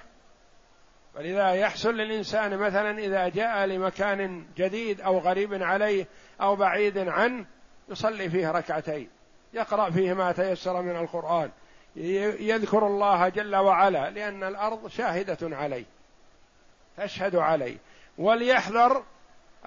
ولذا 1.16 1.50
يحصل 1.50 1.94
للإنسان 1.94 2.58
مثلا 2.58 2.98
إذا 2.98 3.28
جاء 3.28 3.66
لمكان 3.66 4.46
جديد 4.56 5.00
أو 5.00 5.18
غريب 5.18 5.62
عليه 5.62 6.06
أو 6.40 6.56
بعيد 6.56 6.98
عنه 6.98 7.44
يصلي 7.88 8.30
فيه 8.30 8.50
ركعتين 8.50 9.08
يقرأ 9.54 9.90
فيه 9.90 10.12
ما 10.12 10.32
تيسر 10.32 10.82
من 10.82 10.96
القرآن 10.96 11.50
يذكر 11.96 12.86
الله 12.86 13.28
جل 13.28 13.56
وعلا 13.56 14.10
لأن 14.10 14.44
الأرض 14.44 14.88
شاهدة 14.88 15.56
عليه 15.56 15.84
تشهد 16.96 17.36
عليه 17.36 17.76
وليحذر 18.18 19.02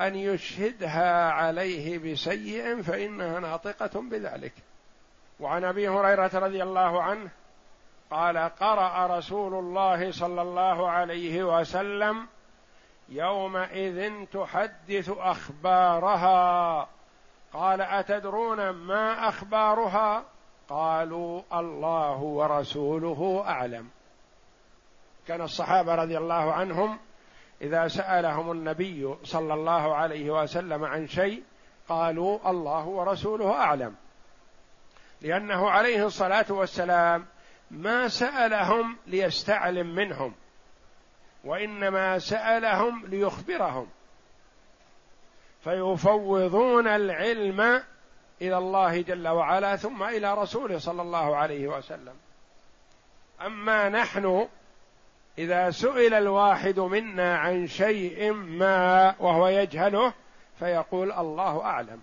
أن 0.02 0.16
يشهدها 0.16 1.32
عليه 1.32 1.98
بسيء 1.98 2.82
فإنها 2.82 3.40
ناطقة 3.40 4.02
بذلك. 4.02 4.54
وعن 5.40 5.64
أبي 5.64 5.90
هريرة 5.90 6.32
رضي 6.34 6.64
الله 6.64 7.04
عنه 7.04 7.30
قال 8.12 8.38
قرأ 8.38 9.18
رسول 9.18 9.54
الله 9.54 10.12
صلى 10.12 10.42
الله 10.42 10.90
عليه 10.90 11.60
وسلم 11.60 12.28
يومئذ 13.10 14.26
تحدث 14.26 15.10
أخبارها. 15.10 16.88
قال 17.54 17.82
أتدرون 17.82 18.70
ما 18.70 19.30
أخبارها؟ 19.30 20.24
قالوا 20.70 21.42
الله 21.54 22.18
ورسوله 22.18 23.44
أعلم. 23.48 23.90
كان 25.28 25.42
الصحابة 25.42 25.96
رضي 25.96 26.18
الله 26.18 26.54
عنهم 26.54 27.00
إذا 27.62 27.88
سألهم 27.88 28.52
النبي 28.52 29.16
صلى 29.24 29.54
الله 29.54 29.96
عليه 29.96 30.32
وسلم 30.32 30.86
عن 30.86 31.08
شيء 31.08 31.44
قالوا 31.90 32.50
الله 32.50 32.86
ورسوله 32.86 33.52
أعلم. 33.52 33.96
لأنه 35.22 35.70
عليه 35.70 36.06
الصلاة 36.06 36.46
والسلام 36.50 37.26
ما 37.72 38.08
سألهم 38.08 38.98
ليستعلم 39.08 39.96
منهم 39.96 40.34
وإنما 41.44 42.20
سألهم 42.20 43.06
ليخبرهم. 43.06 43.88
فيفوضون 45.64 46.88
العلم 46.88 47.84
إلى 48.42 48.58
الله 48.58 49.02
جل 49.02 49.28
وعلا 49.28 49.76
ثم 49.76 50.04
إلى 50.04 50.34
رسوله 50.34 50.78
صلى 50.78 51.02
الله 51.02 51.36
عليه 51.36 51.68
وسلم. 51.68 52.14
أما 53.46 53.90
نحن 53.90 54.48
إذا 55.38 55.72
سئل 55.72 56.14
الواحد 56.14 56.80
منا 56.80 57.38
عن 57.38 57.68
شيء 57.68 58.34
ما 58.34 59.16
وهو 59.20 59.48
يجهله 59.48 60.14
فيقول 60.60 61.12
الله 61.12 61.62
أعلم. 61.62 62.02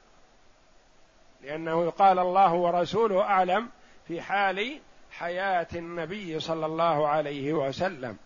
لأنه 1.42 1.85
يقال 1.85 2.18
الله 2.18 2.53
ورسوله 2.53 3.22
أعلم 3.22 3.68
في 4.09 4.22
حال 4.22 4.81
حياة 5.18 5.66
النبي 5.75 6.40
صلى 6.40 6.66
الله 6.66 7.09
عليه 7.09 7.53
وسلم 7.53 8.16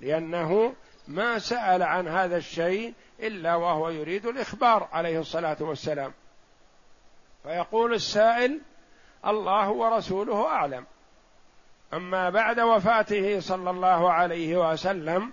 لأنه 0.00 0.74
ما 1.08 1.38
سأل 1.38 1.82
عن 1.82 2.08
هذا 2.08 2.36
الشيء 2.36 2.94
إلا 3.20 3.54
وهو 3.54 3.88
يريد 3.88 4.26
الإخبار 4.26 4.88
عليه 4.92 5.20
الصلاة 5.20 5.56
والسلام. 5.60 6.12
فيقول 7.42 7.94
السائل 7.94 8.60
الله 9.26 9.70
ورسوله 9.70 10.46
أعلم. 10.46 10.86
أما 11.94 12.30
بعد 12.30 12.60
وفاته 12.60 13.40
صلى 13.40 13.70
الله 13.70 14.12
عليه 14.12 14.72
وسلم 14.72 15.32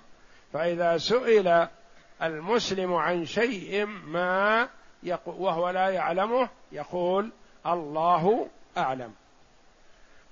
فإذا 0.54 0.98
سئل 0.98 1.68
المسلم 2.22 2.94
عن 2.94 3.26
شيء 3.26 3.86
ما 3.86 4.70
وهو 5.26 5.70
لا 5.70 5.90
يعلمه 5.90 6.50
يقول 6.72 7.32
الله 7.66 8.48
أعلم. 8.78 9.14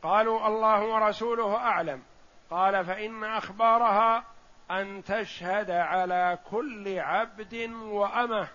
قالوا 0.06 0.48
الله 0.48 0.84
ورسوله 0.84 1.56
أعلم. 1.56 2.04
قال 2.52 2.86
فإن 2.86 3.24
أخبارها 3.24 4.24
أن 4.72 5.04
تشهد 5.04 5.72
على 5.72 6.38
كل 6.52 7.00
عبد 7.00 7.72
وأمة 7.74 8.48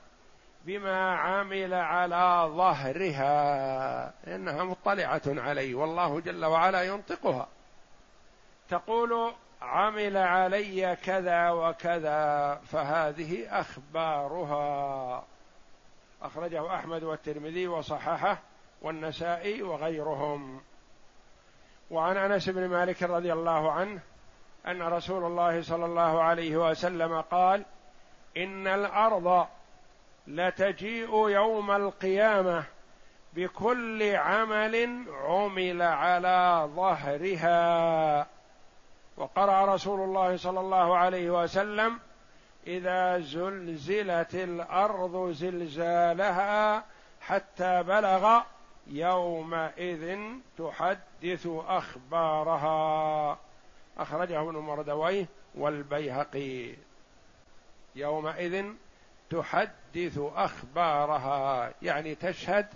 بما 0.64 1.16
عمل 1.16 1.74
على 1.74 2.50
ظهرها. 2.56 3.34
إنها 4.26 4.64
مطلعة 4.64 5.22
عليه 5.26 5.74
والله 5.74 6.20
جل 6.20 6.44
وعلا 6.44 6.82
ينطقها. 6.82 7.48
تقول 8.68 9.32
عمل 9.62 10.16
علي 10.16 10.96
كذا 10.96 11.50
وكذا 11.50 12.54
فهذه 12.54 13.60
أخبارها. 13.60 15.24
أخرجه 16.22 16.74
أحمد 16.74 17.04
والترمذي 17.04 17.68
وصححه 17.68 18.38
والنسائي 18.82 19.62
وغيرهم. 19.62 20.60
وعن 21.90 22.16
انس 22.16 22.48
بن 22.48 22.68
مالك 22.68 23.02
رضي 23.02 23.32
الله 23.32 23.72
عنه 23.72 24.00
ان 24.66 24.82
رسول 24.82 25.24
الله 25.24 25.62
صلى 25.62 25.84
الله 25.84 26.22
عليه 26.22 26.56
وسلم 26.56 27.20
قال 27.20 27.64
ان 28.36 28.66
الأرض 28.66 29.46
لتجيء 30.26 31.28
يوم 31.28 31.70
القيامه 31.70 32.64
بكل 33.32 34.16
عمل 34.16 35.04
عمل 35.24 35.82
على 35.82 36.68
ظهرها. 36.76 38.26
وقرأ 39.16 39.74
رسول 39.74 40.00
الله 40.00 40.36
صلى 40.36 40.60
الله 40.60 40.96
عليه 40.96 41.42
وسلم 41.42 41.98
إذا 42.66 43.18
زلزلت 43.18 44.34
الأرض 44.34 45.30
زلزالها 45.30 46.84
حتى 47.20 47.82
بلغ 47.82 48.40
يومئذ 48.90 50.18
تحدث 50.58 51.46
أخبارها. 51.46 53.38
أخرجه 53.98 54.40
ابن 54.40 54.56
مردويه 54.56 55.26
والبيهقي. 55.54 56.74
يومئذ 57.96 58.64
تحدث 59.30 60.18
أخبارها 60.18 61.72
يعني 61.82 62.14
تشهد 62.14 62.66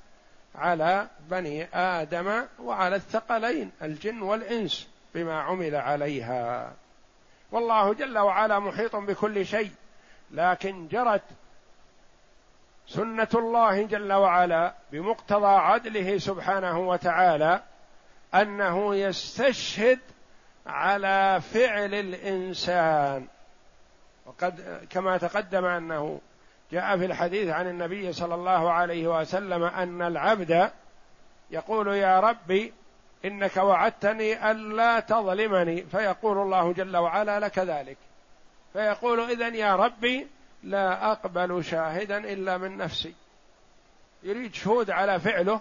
على 0.54 1.08
بني 1.30 1.64
آدم 1.74 2.44
وعلى 2.60 2.96
الثقلين 2.96 3.70
الجن 3.82 4.22
والإنس 4.22 4.88
بما 5.14 5.40
عمل 5.40 5.74
عليها. 5.74 6.72
والله 7.52 7.94
جل 7.94 8.18
وعلا 8.18 8.58
محيط 8.58 8.96
بكل 8.96 9.46
شيء 9.46 9.70
لكن 10.30 10.88
جرت 10.88 11.22
سنة 12.86 13.28
الله 13.34 13.82
جل 13.82 14.12
وعلا 14.12 14.74
بمقتضى 14.92 15.46
عدله 15.46 16.18
سبحانه 16.18 16.78
وتعالى 16.78 17.62
أنه 18.34 18.94
يستشهد 18.94 19.98
على 20.66 21.40
فعل 21.40 21.94
الإنسان. 21.94 23.26
وقد 24.26 24.86
كما 24.90 25.16
تقدم 25.16 25.64
أنه 25.64 26.20
جاء 26.72 26.98
في 26.98 27.04
الحديث 27.04 27.48
عن 27.48 27.68
النبي 27.68 28.12
صلى 28.12 28.34
الله 28.34 28.72
عليه 28.72 29.20
وسلم 29.20 29.64
أن 29.64 30.02
العبد 30.02 30.70
يقول 31.50 31.88
يا 31.88 32.20
ربي 32.20 32.72
إنك 33.24 33.56
وعدتني 33.56 34.50
الا 34.50 35.00
تظلمني 35.00 35.82
فيقول 35.82 36.38
الله 36.38 36.72
جل 36.72 36.96
وعلا 36.96 37.40
لك 37.40 37.58
ذلك. 37.58 37.96
فيقول 38.72 39.20
اذا 39.20 39.48
يا 39.48 39.76
ربي 39.76 40.26
لا 40.64 41.12
أقبل 41.12 41.64
شاهدا 41.64 42.18
إلا 42.18 42.58
من 42.58 42.76
نفسي. 42.76 43.14
يريد 44.22 44.54
شهود 44.54 44.90
على 44.90 45.20
فعله 45.20 45.60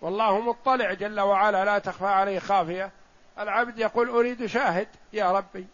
والله 0.00 0.40
مطلع 0.40 0.92
جل 0.92 1.20
وعلا 1.20 1.64
لا 1.64 1.78
تخفى 1.78 2.06
عليه 2.06 2.38
خافية. 2.38 2.90
العبد 3.38 3.78
يقول 3.78 4.08
أريد 4.08 4.46
شاهد 4.46 4.88
يا 5.12 5.32
ربي. 5.32 5.66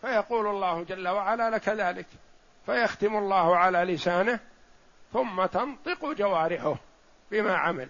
فيقول 0.00 0.46
الله 0.46 0.82
جل 0.82 1.08
وعلا 1.08 1.50
لك 1.50 1.68
ذلك. 1.68 2.06
فيختم 2.66 3.16
الله 3.16 3.56
على 3.56 3.78
لسانه 3.78 4.40
ثم 5.12 5.46
تنطق 5.46 6.12
جوارحه 6.12 6.76
بما 7.30 7.56
عمل. 7.56 7.88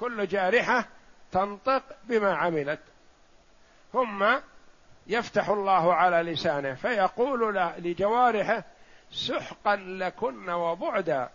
كل 0.00 0.26
جارحة 0.26 0.84
تنطق 1.32 1.82
بما 2.04 2.34
عملت. 2.36 2.80
ثم 3.92 4.26
يفتح 5.06 5.48
الله 5.48 5.94
على 5.94 6.32
لسانه 6.32 6.74
فيقول 6.74 7.54
لجوارحه 7.78 8.64
سحقا 9.14 9.76
لكن 9.76 10.50
وبعدا 10.50 11.30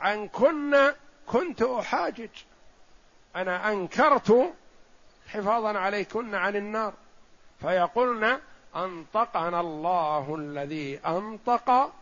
عنكن 0.00 0.92
كنت 1.26 1.62
أحاجج. 1.62 2.28
أنا 3.36 3.72
أنكرت 3.72 4.54
حفاظا 5.28 5.78
عليكن 5.78 6.34
عن 6.34 6.56
النار. 6.56 6.94
فيقولن 7.60 8.40
أنطقنا 8.76 9.60
الله 9.60 10.34
الذي 10.34 10.98
أنطق 10.98 11.92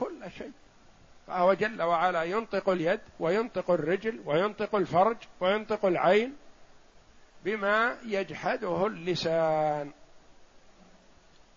كل 0.00 0.30
شيء. 0.38 0.52
فهو 1.26 1.54
جل 1.54 1.82
وعلا 1.82 2.22
ينطق 2.22 2.68
اليد 2.68 3.00
وينطق 3.20 3.70
الرجل 3.70 4.20
وينطق 4.24 4.74
الفرج 4.74 5.16
وينطق 5.40 5.84
العين 5.84 6.36
بما 7.44 7.96
يجحده 8.04 8.86
اللسان. 8.86 9.92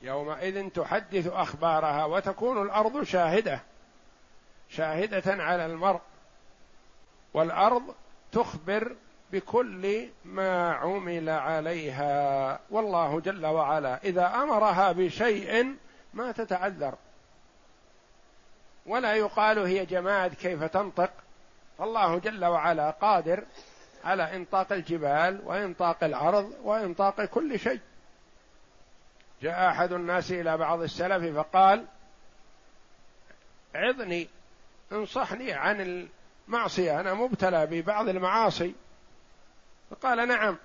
يومئذ 0.02 0.70
تحدث 0.70 1.28
أخبارها 1.28 2.06
وتكون 2.06 2.62
الأرض 2.62 3.04
شاهدة 3.04 3.60
شاهدة 4.70 5.44
على 5.44 5.66
المرء. 5.66 6.00
والأرض 7.34 7.96
تخبر 8.32 8.96
بكل 9.32 10.10
ما 10.26 10.74
عمل 10.74 11.30
عليها. 11.30 12.60
والله 12.70 13.20
جل 13.20 13.46
وعلا 13.46 14.04
إذا 14.04 14.28
أمرها 14.28 14.92
بشيء 14.92 15.76
ما 16.14 16.32
تتعذر. 16.32 16.96
ولا 18.86 19.16
يقال 19.16 19.60
هي 19.60 19.86
جماد 19.86 20.34
كيف 20.34 20.64
تنطق. 20.64 21.12
فالله 21.78 22.20
جل 22.20 22.46
وعلا 22.46 22.90
قادر 22.90 23.44
على 24.04 24.36
إنطاق 24.36 24.74
الجبال 24.74 25.42
وإنطاق 25.46 26.04
الأرض 26.04 26.54
وإنطاق 26.64 27.26
كل 27.26 27.60
شيء. 27.60 27.80
جاء 29.41 29.69
أحد 29.69 29.93
الناس 29.93 30.32
إلى 30.32 30.58
بعض 30.58 30.82
السلف 30.82 31.38
فقال 31.38 31.86
عظني 33.75 34.30
انصحني 34.91 35.54
عن 35.54 36.10
المعصية 36.47 36.99
أنا 36.99 37.13
مبتلى 37.13 37.65
ببعض 37.65 38.08
المعاصي. 38.10 38.75
فقال 39.89 40.28
نعم 40.28 40.58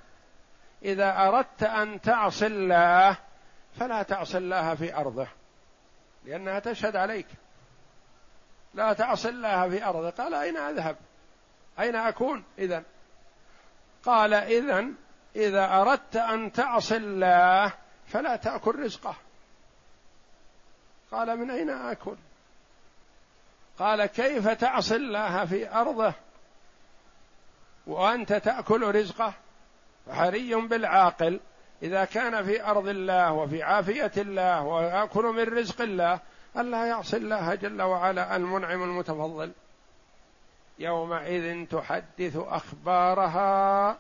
إذا 0.83 1.29
أردت 1.29 1.63
أن 1.63 2.01
تعصي 2.01 2.47
الله 2.47 3.17
فلا 3.79 4.03
تعصي 4.03 4.39
الله 4.39 4.75
في 4.75 4.97
أرضه 4.97 5.27
لأنها 6.25 6.59
تشهد 6.59 6.97
عليك. 6.97 7.27
لا 8.75 8.93
تعصي 8.93 9.29
الله 9.29 9.69
في 9.69 9.85
أرضه. 9.85 10.11
قال 10.11 10.35
أين 10.35 10.57
أذهب؟ 10.57 10.97
أين 11.79 11.97
أكون 11.97 12.45
إذا 12.59 12.83
قال 14.05 14.35
إذا 14.35 14.87
إذا 15.37 15.81
أردت 15.81 16.17
أن 16.17 16.53
تعصي 16.53 16.97
الله 16.97 17.73
فلا 18.15 18.37
تأكل 18.37 18.85
رزقه. 18.85 19.15
قال 21.13 21.37
من 21.37 21.51
أين 21.51 21.71
آكل؟ 21.71 22.17
قال 23.79 24.07
كيف 24.07 24.49
تعصي 24.49 24.97
الله 24.97 25.45
في 25.45 25.75
أرضه؟ 25.75 26.13
وأنت 27.87 28.33
تأكل 28.33 28.95
رزقه؟ 28.95 29.33
فحري 30.07 30.55
بالعاقل. 30.55 31.41
إذا 31.83 32.05
كان 32.05 32.45
في 32.45 32.65
أرض 32.65 32.89
الله 32.89 33.33
وفي 33.33 33.63
عافية 33.63 34.13
الله 34.17 34.63
ويأكل 34.63 35.25
من 35.25 35.59
رزق 35.59 35.81
الله 35.81 36.21
ألا 36.57 36.87
يعصي 36.87 37.17
الله 37.17 37.55
جل 37.55 37.83
وعلا 37.83 38.37
المنعم 38.37 38.83
المتفضل. 38.83 39.53
يومئذ 40.79 41.67
تحدث 41.67 42.37
أخبارها 42.37 43.97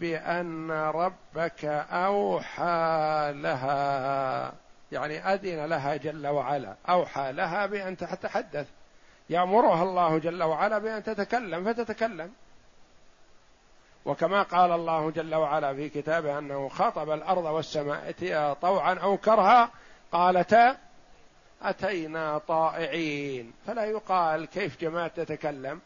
بأن 0.00 0.70
ربك 0.70 1.64
أوحى 1.90 3.32
لها 3.34 4.52
يعني 4.92 5.34
أذن 5.34 5.64
لها 5.64 5.96
جل 5.96 6.26
وعلا 6.26 6.74
أوحى 6.88 7.32
لها 7.32 7.66
بأن 7.66 7.96
تتحدث. 7.96 8.66
يأمرها 9.30 9.82
الله 9.82 10.18
جل 10.18 10.42
وعلا 10.42 10.78
بأن 10.78 11.02
تتكلم 11.02 11.72
فتتكلم. 11.72 12.32
وكما 14.04 14.42
قال 14.42 14.72
الله 14.72 15.10
جل 15.10 15.34
وعلا 15.34 15.74
في 15.74 15.88
كتابه 15.88 16.38
أنه 16.38 16.68
خاطب 16.68 17.10
الأرض 17.10 17.44
والسماء 17.44 18.08
إتيا 18.08 18.52
طوعا 18.52 18.94
أو 18.94 19.16
كرها 19.16 19.70
قالتا 20.12 20.76
أتينا 21.62 22.38
طائعين. 22.38 23.52
فلا 23.66 23.84
يقال 23.84 24.44
كيف 24.44 24.80
جماد 24.80 25.10
تتكلم. 25.10 25.80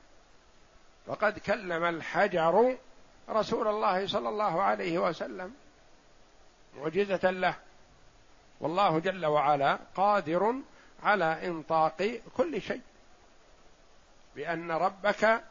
وقد 1.06 1.38
كلم 1.38 1.84
الحجر 1.84 2.76
رسول 3.30 3.68
الله 3.68 4.06
صلى 4.06 4.28
الله 4.28 4.62
عليه 4.62 4.98
وسلم 4.98 5.54
معجزة 6.76 7.30
له. 7.30 7.54
والله 8.60 8.98
جل 8.98 9.26
وعلا 9.26 9.78
قادر 9.96 10.54
على 11.02 11.46
إنطاق 11.46 12.20
كل 12.36 12.62
شيء 12.62 12.80
بأن 14.36 14.70
ربك 14.70 15.42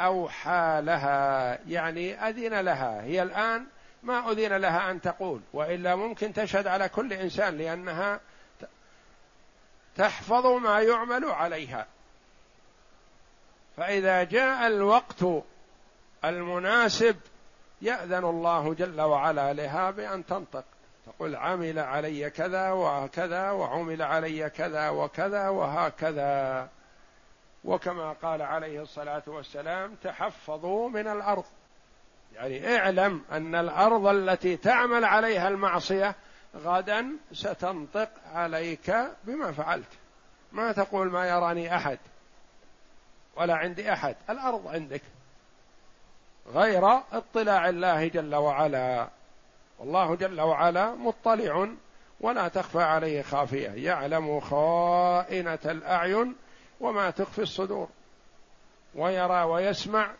أوحى 0.00 0.80
لها 0.84 1.58
يعني 1.68 2.28
أذن 2.28 2.60
لها. 2.60 3.02
هي 3.02 3.22
الآن 3.22 3.66
ما 4.02 4.30
أذن 4.30 4.56
لها 4.56 4.90
أن 4.90 5.00
تقول 5.00 5.40
وإلا 5.52 5.96
ممكن 5.96 6.32
تشهد 6.32 6.66
على 6.66 6.88
كل 6.88 7.12
إنسان 7.12 7.58
لأنها 7.58 8.20
تحفظ 9.96 10.46
ما 10.46 10.80
يعمل 10.80 11.24
عليها. 11.24 11.86
فإذا 13.76 14.24
جاء 14.24 14.66
الوقت 14.66 15.24
المناسب 16.28 17.16
يأذن 17.82 18.24
الله 18.24 18.74
جل 18.74 19.00
وعلا 19.00 19.52
لها 19.52 19.90
بأن 19.90 20.26
تنطق. 20.26 20.64
تقول 21.06 21.36
عمل 21.36 21.78
علي 21.78 22.30
كذا 22.30 22.70
وكذا 22.70 23.50
وعمل 23.50 24.02
علي 24.02 24.50
كذا 24.50 24.88
وكذا 24.88 25.48
وهكذا. 25.48 26.68
وكما 27.64 28.12
قال 28.12 28.42
عليه 28.42 28.82
الصلاة 28.82 29.22
والسلام 29.26 29.94
تحفظوا 29.94 30.88
من 30.88 31.08
الأرض. 31.08 31.44
يعني 32.34 32.76
اعلم 32.76 33.24
أن 33.32 33.54
الأرض 33.54 34.06
التي 34.06 34.56
تعمل 34.56 35.04
عليها 35.04 35.48
المعصية 35.48 36.14
غدا 36.56 37.06
ستنطق 37.32 38.08
عليك 38.34 38.94
بما 39.24 39.52
فعلت. 39.52 39.90
ما 40.52 40.72
تقول 40.72 41.10
ما 41.10 41.28
يراني 41.28 41.76
أحد 41.76 41.98
ولا 43.36 43.54
عندي 43.54 43.92
أحد. 43.92 44.16
الأرض 44.30 44.68
عندك. 44.68 45.02
غير 46.54 47.00
اطلاع 47.12 47.68
الله 47.68 48.08
جل 48.08 48.34
وعلا. 48.34 49.08
والله 49.78 50.14
جل 50.14 50.40
وعلا 50.40 50.94
مطلع 50.94 51.68
ولا 52.20 52.48
تخفى 52.48 52.82
عليه 52.82 53.22
خافية. 53.22 53.68
يعلم 53.68 54.40
خائنة 54.40 55.58
الأعين 55.64 56.36
وما 56.80 57.10
تخفي 57.10 57.42
الصدور. 57.42 57.88
ويرى 58.94 59.42
ويسمع 59.42 60.10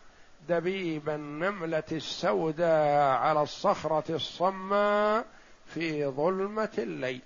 دبيب 0.49 1.09
النملة 1.09 1.83
السوداء 1.91 3.17
على 3.17 3.41
الصخرة 3.41 4.15
الصماء 4.15 5.25
في 5.67 6.05
ظلمة 6.05 6.71
الليل. 6.77 7.21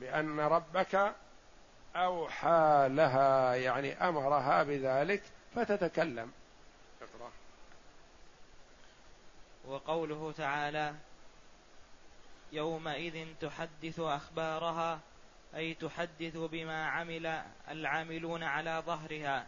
بأن 0.00 0.40
ربك 0.40 1.12
أوحى 1.96 2.88
لها 2.90 3.54
يعني 3.54 4.08
أمرها 4.08 4.62
بذلك 4.62 5.22
فتتكلم 5.54 6.30
اقرا 7.02 7.30
وقوله 9.64 10.32
تعالى 10.32 10.94
يومئذ 12.52 13.26
تحدث 13.40 14.00
أخبارها 14.00 15.00
أي 15.54 15.74
تحدث 15.74 16.36
بما 16.36 16.86
عمل 16.86 17.42
العاملون 17.68 18.42
على 18.42 18.82
ظهرها. 18.86 19.46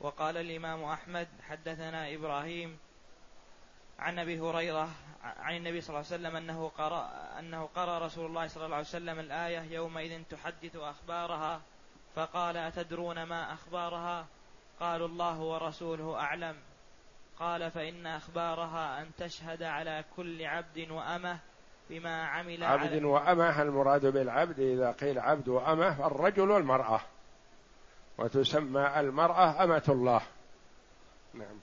وقال 0.00 0.36
الإمام 0.36 0.84
أحمد 0.84 1.28
حدثنا 1.48 2.14
إبراهيم 2.14 2.78
عن 3.98 4.18
أبي 4.18 4.40
هريرة 4.40 4.90
عن 5.22 5.56
النبي 5.56 5.80
صلى 5.80 5.88
الله 5.88 6.06
عليه 6.12 6.16
وسلم 6.16 6.36
أنه 6.36 6.68
قرأ 6.78 7.10
أنه 7.38 7.68
قرأ 7.74 7.98
رسول 7.98 8.26
الله 8.26 8.46
صلى 8.46 8.64
الله 8.64 8.76
عليه 8.76 8.86
وسلم 8.86 9.18
الآية 9.18 9.60
يومئذ 9.60 10.22
تحدث 10.30 10.76
أخبارها 10.76 11.60
فقال 12.14 12.56
أتدرون 12.56 13.22
ما 13.22 13.52
أخبارها؟ 13.52 14.26
قالوا 14.80 15.08
الله 15.08 15.40
ورسوله 15.40 16.16
أعلم. 16.20 16.56
قال 17.38 17.70
فإن 17.70 18.06
أخبارها 18.06 19.02
أن 19.02 19.10
تشهد 19.18 19.62
على 19.62 20.04
كل 20.16 20.44
عبد 20.46 20.90
وأمه 20.90 21.38
بما 21.90 22.26
عمل 22.26 22.64
عبد 22.64 23.02
وأمه 23.02 23.62
المراد 23.62 24.06
بالعبد 24.06 24.60
إذا 24.60 24.92
قيل 24.92 25.18
عبد 25.18 25.48
وأمه 25.48 26.06
الرجل 26.06 26.50
والمرأة. 26.50 27.00
وتسمى 28.18 29.00
المرأة 29.00 29.64
أمة 29.64 29.84
الله. 29.88 30.22
نعم. 31.34 31.60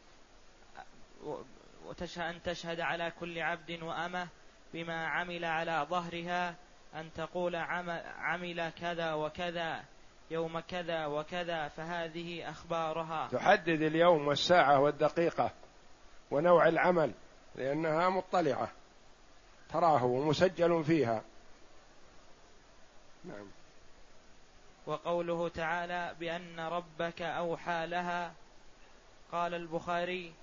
وتشهد 1.85 2.35
أن 2.35 2.41
تشهد 2.41 2.79
على 2.79 3.11
كل 3.19 3.39
عبد 3.39 3.83
وأمة 3.83 4.27
بما 4.73 5.07
عمل 5.07 5.45
على 5.45 5.87
ظهرها 5.89 6.55
أن 6.95 7.13
تقول 7.13 7.55
عمل 8.17 8.69
كذا 8.69 9.13
وكذا 9.13 9.83
يوم 10.31 10.59
كذا 10.59 11.05
وكذا 11.05 11.67
فهذه 11.67 12.49
أخبارها. 12.49 13.27
تحدد 13.27 13.81
اليوم 13.81 14.27
والساعة 14.27 14.79
والدقيقة. 14.79 15.51
ونوع 16.31 16.67
العمل 16.67 17.11
لأنها 17.55 18.09
مطلعة. 18.09 18.71
تراه 19.69 20.05
ومسجل 20.05 20.83
فيها. 20.83 21.21
نعم. 23.25 23.47
وقوله 24.85 25.49
تعالى 25.49 26.15
بأن 26.19 26.59
ربك 26.59 27.21
أوحى 27.21 27.87
لها 27.87 28.33
قال 29.31 29.53
البخاري 29.53 30.33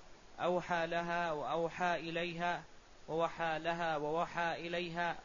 أوحى 0.40 0.87
لها 0.87 1.33
وأوحى 1.33 1.94
إليها 1.94 2.62
ووحى 3.09 3.59
لها 3.59 3.96
ووحى 3.96 4.66
إليها. 4.66 5.16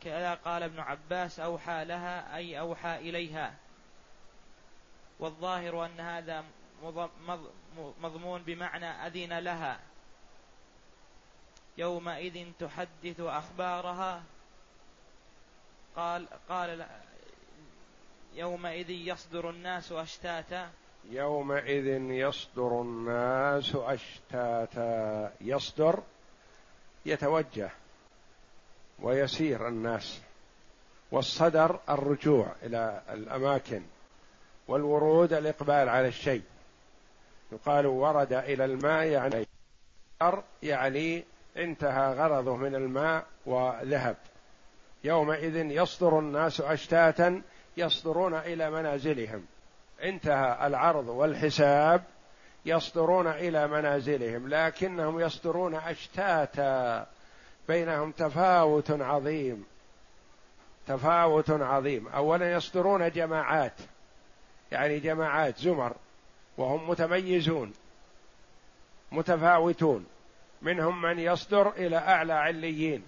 كذا 0.00 0.34
قال 0.34 0.62
ابن 0.62 0.80
عباس 0.80 1.40
أوحى 1.40 1.84
لها 1.84 2.36
أي 2.36 2.60
أوحى 2.60 2.96
إليها. 2.96 3.54
والظاهر 5.18 5.86
أن 5.86 6.00
هذا 6.00 6.44
مضمون 7.76 8.42
بمعنى 8.42 8.86
أذن 8.86 9.38
لها. 9.38 9.80
يومئذ 11.78 12.46
تحدث 12.60 13.20
أخبارها. 13.20 14.22
قال 15.96 16.26
قال 16.48 16.86
يومئذ 18.34 18.90
يصدر 18.90 19.50
الناس 19.50 19.92
أشتاتا. 19.92 20.70
يومئذ 21.10 21.86
يصدر 22.10 22.82
الناس 22.82 23.74
أشتاتا. 23.74 25.32
يصدر 25.40 26.02
يتوجه 27.06 27.70
ويسير 28.98 29.68
الناس. 29.68 30.20
والصدر 31.10 31.80
الرجوع 31.88 32.54
إلى 32.62 33.02
الأماكن. 33.10 33.82
والورود 34.68 35.32
الإقبال 35.32 35.88
على 35.88 36.08
الشيء. 36.08 36.42
يقال 37.52 37.86
ورد 37.86 38.32
إلى 38.32 38.64
الماء 38.64 39.06
يعني 39.06 39.46
يعني 40.62 41.24
انتهى 41.56 42.14
غرضه 42.14 42.56
من 42.56 42.74
الماء 42.74 43.24
وذهب. 43.46 44.16
يومئذ 45.04 45.56
يصدر 45.56 46.18
الناس 46.18 46.60
أشتاتا 46.60 47.42
يصدرون 47.76 48.34
إلى 48.34 48.70
منازلهم. 48.70 49.46
انتهى 50.02 50.66
العرض 50.66 51.08
والحساب 51.08 52.02
يصدرون 52.66 53.26
إلى 53.26 53.68
منازلهم 53.68 54.48
لكنهم 54.48 55.20
يصدرون 55.20 55.74
أشتاتا. 55.74 57.06
بينهم 57.68 58.12
تفاوت 58.12 58.90
عظيم. 58.90 59.64
تفاوت 60.86 61.50
عظيم. 61.50 62.08
اولا 62.08 62.52
يصدرون 62.52 63.10
جماعات 63.10 63.74
يعني 64.72 64.98
جماعات 64.98 65.58
زمر. 65.58 65.92
وهم 66.56 66.90
متميزون 66.90 67.72
متفاوتون. 69.12 70.06
منهم 70.62 71.02
من 71.02 71.18
يصدر 71.18 71.70
إلى 71.70 71.96
أعلى 71.96 72.32
عليين 72.32 73.02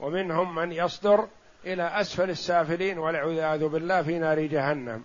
ومنهم 0.00 0.54
من 0.54 0.72
يصدر 0.72 1.28
إلى 1.64 1.82
أسفل 1.82 2.30
السافلين 2.30 2.98
والعياذ 2.98 3.68
بالله 3.68 4.02
في 4.02 4.18
نار 4.18 4.40
جهنم. 4.40 5.04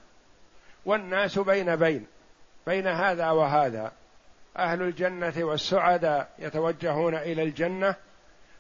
والناس 0.85 1.39
بين 1.39 1.75
بين 1.75 2.07
بين 2.67 2.87
هذا 2.87 3.31
وهذا. 3.31 3.91
أهل 4.57 4.81
الجنة 4.81 5.33
والسعداء 5.37 6.29
يتوجهون 6.39 7.15
إلى 7.15 7.43
الجنة 7.43 7.95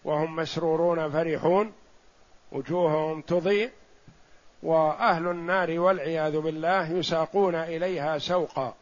وهم 0.03 0.35
مسرورون 0.35 1.09
فرحون 1.09 1.73
وجوههم 2.51 3.21
تضيء 3.21 3.71
وأهل 4.63 5.27
النار 5.27 5.79
والعياذ 5.79 6.39
بالله 6.39 6.91
يساقون 6.91 7.55
إليها 7.55 8.17
سوقا 8.17 8.73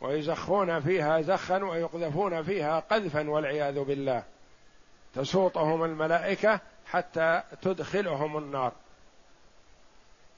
ويزخون 0.00 0.80
فيها 0.80 1.20
زخا 1.20 1.64
ويقذفون 1.64 2.42
فيها 2.42 2.80
قذفا 2.80 3.30
والعياذ 3.30 3.84
بالله. 3.84 4.22
تسوطهم 5.14 5.84
الملائكة 5.84 6.60
حتى 6.86 7.42
تدخلهم 7.62 8.36
النار. 8.36 8.72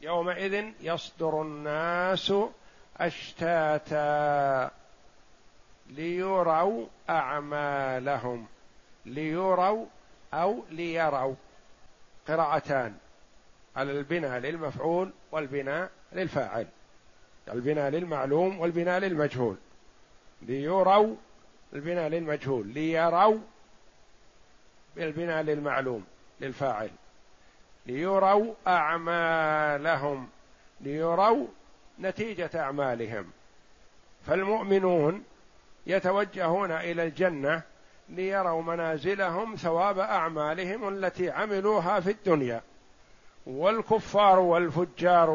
يومئذ 0.00 0.64
يصدر 0.80 1.42
الناس 1.42 2.32
أشتاتا 2.96 4.70
ليروا 5.90 6.86
أعمالهم. 7.10 8.46
ليروا 9.06 9.86
أو 10.34 10.62
ليروا. 10.70 11.34
قراءتان. 12.28 12.94
على 13.80 13.92
البناء 13.92 14.38
للمفعول 14.38 15.10
والبناء 15.32 15.90
للفاعل. 16.12 16.66
البناء 17.52 17.90
للمعلوم 17.90 18.60
والبناء 18.60 18.98
للمجهول. 18.98 19.56
ليروا 20.42 21.16
البناء 21.72 22.08
للمجهول. 22.08 22.66
ليروا 22.66 23.38
بالبناء 24.96 25.42
للمعلوم 25.42 26.04
للفاعل. 26.40 26.90
ليروا 27.86 28.54
أعمالهم. 28.66 30.28
ليروا 30.80 31.46
نتيجة 32.00 32.50
أعمالهم. 32.54 33.30
فالمؤمنون 34.26 35.24
يتوجهون 35.86 36.70
إلى 36.70 37.02
الجنة 37.02 37.62
ليروا 38.08 38.62
منازلهم 38.62 39.54
ثواب 39.54 39.98
أعمالهم 39.98 40.88
التي 40.88 41.30
عملوها 41.30 42.00
في 42.00 42.10
الدنيا. 42.10 42.62
والكفار 43.46 44.38
والفجار 44.38 45.30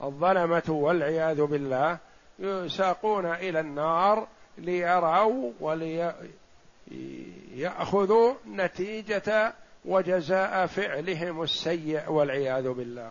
والظلمة 0.00 0.62
والعياذ 0.68 1.42
بالله 1.42 1.98
يساقون 2.38 3.26
إلى 3.26 3.60
النار 3.60 4.26
ليروا 4.58 5.52
وليأخذوا 6.90 8.34
نتيجة 8.46 9.52
وجزاء 9.84 10.66
فعلهم 10.66 11.42
السيء 11.42 12.12
والعياذ 12.12 12.68
بالله 12.68 13.10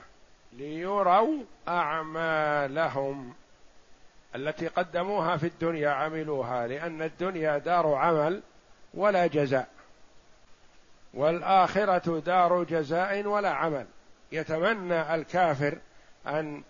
ليروا 0.54 1.44
أعمالهم 1.68 3.34
التي 4.36 4.68
قدموها 4.68 5.38
في 5.38 5.48
الدنيا 5.48 5.90
عملوها 5.90 6.68
لأن 6.68 7.02
الدنيا 7.02 7.58
دار 7.58 7.94
عمل 7.94 8.42
ولا 8.94 9.28
جزاء. 9.28 9.68
والآخرة 11.14 12.20
دار 12.20 12.64
جزاء 12.64 13.26
ولا 13.26 13.50
عمل. 13.50 13.86
يتمنى 14.32 15.16
الكافر 15.16 15.78
أن 16.28 16.64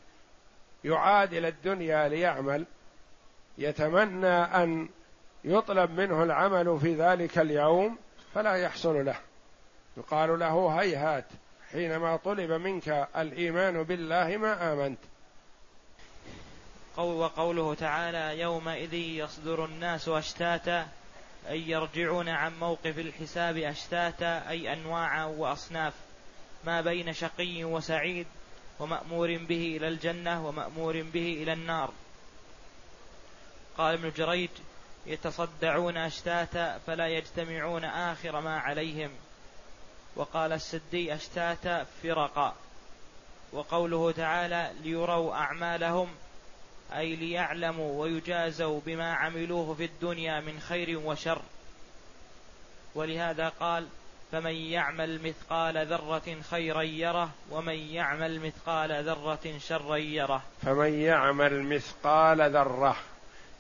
يعاد 0.84 1.34
إلى 1.34 1.48
الدنيا 1.48 2.08
ليعمل. 2.08 2.66
يتمنى 3.58 4.28
أن 4.28 4.90
يطلب 5.44 5.92
منه 5.92 6.24
العمل 6.24 6.80
في 6.80 6.96
ذلك 6.96 7.38
اليوم 7.38 7.98
فلا 8.34 8.54
يحصل 8.56 9.06
له. 9.06 9.16
يقال 9.98 10.40
له 10.40 10.82
هيهات 10.82 11.26
حينما 11.72 12.16
طلب 12.18 12.52
منك 12.52 13.08
الإيمان 13.18 13.84
بالله 13.84 14.38
ما 14.38 14.74
آمنت. 14.74 15.00
وقوله 16.98 17.74
تعالى 17.74 18.40
يومئذ 18.40 18.94
يصدر 18.94 19.66
الناس 19.66 20.10
أشتاتا 20.10 20.88
اي 21.50 21.70
يرجعون 21.70 22.30
عن 22.30 22.60
موقف 22.60 23.00
الحساب 23.00 23.58
أشتاتا 23.58 24.50
أي 24.50 24.74
أنواعا 24.74 25.26
وأصناف 25.26 25.94
ما 26.66 26.82
بين 26.82 27.14
شقي 27.14 27.64
وسعيد 27.64 28.28
ومأمور 28.80 29.38
به 29.38 29.78
إلى 29.78 29.88
الجنة 29.88 30.48
ومأمور 30.48 31.02
به 31.02 31.44
إلى 31.44 31.54
النار. 31.54 31.94
قال 33.78 33.94
ابن 33.94 34.12
جريج 34.18 34.50
يتصدعون 35.06 35.98
أشتاتا 35.98 36.78
فلا 36.78 37.08
يجتمعون 37.08 37.86
آخر 37.86 38.42
ما 38.42 38.60
عليهم. 38.60 39.12
وقال 40.16 40.54
السدي 40.54 41.14
أشتاتا 41.14 41.84
فرقا. 41.84 42.56
وقوله 43.54 44.12
تعالى 44.12 44.72
ليروا 44.82 45.34
أعمالهم 45.34 46.10
أي 46.96 47.16
ليعلموا 47.16 48.02
ويجازوا 48.02 48.82
بما 48.86 49.14
عملوه 49.14 49.74
في 49.74 49.86
الدنيا 49.86 50.40
من 50.40 50.60
خير 50.60 51.00
وشر. 51.06 51.42
ولهذا 52.96 53.50
قال 53.50 53.88
فمن 54.32 54.54
يعمل 54.54 55.22
مثقال 55.24 55.88
ذرة 55.88 56.38
خيرا 56.50 56.82
يره 56.82 57.30
ومن 57.52 57.74
يعمل 57.74 58.40
مثقال 58.40 59.04
ذرة 59.04 59.58
شرا 59.68 59.96
يره. 59.98 60.42
فمن 60.62 60.94
يعمل 60.94 61.64
مثقال 61.64 62.52
ذرة 62.52 62.96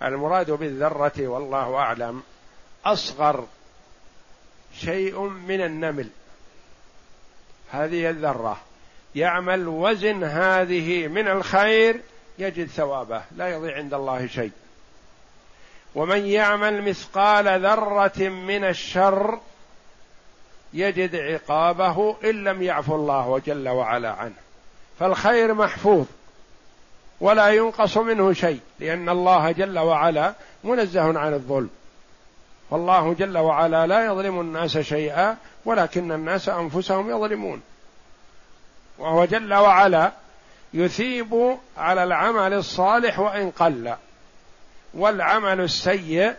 المراد 0.03 0.51
بالذرة 0.51 1.27
والله 1.27 1.75
أعلم 1.75 2.23
أصغر 2.85 3.47
شيء 4.73 5.19
من 5.21 5.61
النمل. 5.61 6.09
هذه 7.71 8.09
الذرة. 8.09 8.61
يعمل 9.15 9.67
وزن 9.67 10.23
هذه 10.23 11.07
من 11.07 11.27
الخير 11.27 12.01
يجد 12.39 12.67
ثوابه 12.67 13.21
لا 13.35 13.47
يضيع 13.47 13.75
عند 13.75 13.93
الله 13.93 14.27
شيء. 14.27 14.51
ومن 15.95 16.25
يعمل 16.25 16.89
مثقال 16.89 17.65
ذرة 17.65 18.29
من 18.29 18.63
الشر 18.63 19.39
يجد 20.73 21.15
عقابه 21.15 22.15
إن 22.23 22.43
لم 22.43 22.63
يعفو 22.63 22.95
الله 22.95 23.41
جل 23.45 23.69
وعلا 23.69 24.11
عنه. 24.11 24.33
فالخير 24.99 25.53
محفوظ 25.53 26.05
ولا 27.21 27.49
ينقص 27.49 27.97
منه 27.97 28.33
شيء 28.33 28.59
لأن 28.79 29.09
الله 29.09 29.51
جل 29.51 29.79
وعلا 29.79 30.33
منزه 30.63 31.19
عن 31.19 31.33
الظلم. 31.33 31.69
والله 32.69 33.13
جل 33.13 33.37
وعلا 33.37 33.87
لا 33.87 34.05
يظلم 34.05 34.39
الناس 34.39 34.77
شيئا 34.77 35.37
ولكن 35.65 36.11
الناس 36.11 36.49
أنفسهم 36.49 37.09
يظلمون. 37.09 37.61
وهو 38.99 39.25
جل 39.25 39.53
وعلا 39.53 40.11
يثيب 40.73 41.57
على 41.77 42.03
العمل 42.03 42.53
الصالح 42.53 43.19
وإن 43.19 43.51
قل. 43.51 43.95
والعمل 44.93 45.61
السيء 45.61 46.33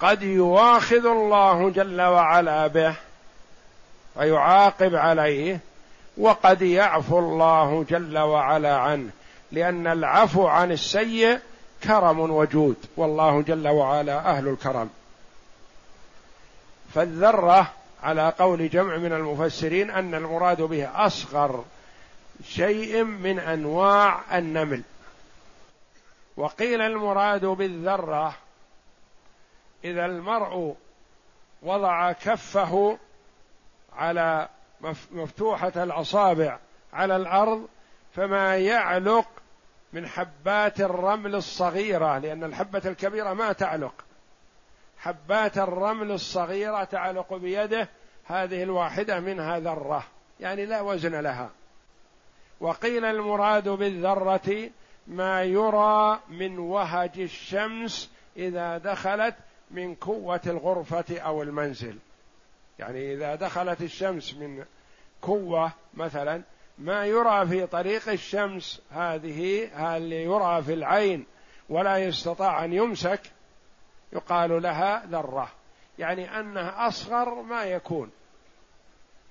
قد 0.00 0.22
يواخذ 0.22 1.06
الله 1.06 1.70
جل 1.70 2.00
وعلا 2.00 2.66
به 2.66 2.94
ويعاقب 4.16 4.94
عليه 4.94 5.60
وقد 6.16 6.62
يعفو 6.62 7.18
الله 7.18 7.84
جل 7.90 8.18
وعلا 8.18 8.76
عنه 8.76 9.10
لأن 9.52 9.86
العفو 9.86 10.46
عن 10.46 10.72
السيء 10.72 11.38
كرم 11.84 12.20
وجود 12.20 12.76
والله 12.96 13.42
جل 13.42 13.68
وعلا 13.68 14.18
أهل 14.18 14.48
الكرم. 14.48 14.90
فالذرة 16.94 17.72
على 18.02 18.32
قول 18.38 18.68
جمع 18.68 18.96
من 18.96 19.12
المفسرين 19.12 19.90
أن 19.90 20.14
المراد 20.14 20.62
به 20.62 21.06
أصغر 21.06 21.64
شيء 22.44 23.04
من 23.04 23.38
أنواع 23.38 24.38
النمل. 24.38 24.82
وقيل 26.36 26.80
المراد 26.80 27.44
بالذرة 27.44 28.34
إذا 29.84 30.04
المرء 30.06 30.76
وضع 31.62 32.12
كفه 32.12 32.98
على 33.92 34.48
مفتوحة 35.10 35.72
الأصابع 35.76 36.58
على 36.92 37.16
الأرض 37.16 37.68
فما 38.14 38.56
يعلق 38.56 39.26
من 39.92 40.06
حبات 40.06 40.80
الرمل 40.80 41.34
الصغيرة 41.34 42.18
لأن 42.18 42.44
الحبة 42.44 42.82
الكبيرة 42.84 43.32
ما 43.32 43.52
تعلق. 43.52 43.94
حبات 44.98 45.58
الرمل 45.58 46.10
الصغيرة 46.10 46.84
تعلق 46.84 47.34
بيده 47.34 47.88
هذه 48.24 48.62
الواحدة 48.62 49.20
منها 49.20 49.58
ذرة 49.58 50.04
يعني 50.40 50.66
لا 50.66 50.80
وزن 50.80 51.20
لها. 51.20 51.50
وقيل 52.60 53.04
المراد 53.04 53.68
بالذرة 53.68 54.70
ما 55.06 55.42
يرى 55.42 56.20
من 56.28 56.58
وهج 56.58 57.20
الشمس 57.20 58.10
إذا 58.36 58.78
دخلت 58.78 59.34
من 59.70 59.94
قوة 59.94 60.40
الغرفة 60.46 61.18
أو 61.18 61.42
المنزل. 61.42 61.98
يعني 62.78 63.14
إذا 63.14 63.34
دخلت 63.34 63.82
الشمس 63.82 64.34
من 64.34 64.64
قوة 65.22 65.72
مثلا 65.94 66.42
ما 66.78 67.06
يرى 67.06 67.46
في 67.46 67.66
طريق 67.66 68.08
الشمس 68.08 68.82
هذه 68.90 69.70
اللي 69.96 70.24
يرى 70.24 70.62
في 70.62 70.74
العين 70.74 71.26
ولا 71.68 71.96
يستطاع 71.96 72.64
أن 72.64 72.72
يمسك 72.72 73.20
يقال 74.12 74.62
لها 74.62 75.06
ذرة. 75.06 75.48
يعني 75.98 76.40
أنها 76.40 76.88
أصغر 76.88 77.42
ما 77.42 77.64
يكون. 77.64 78.10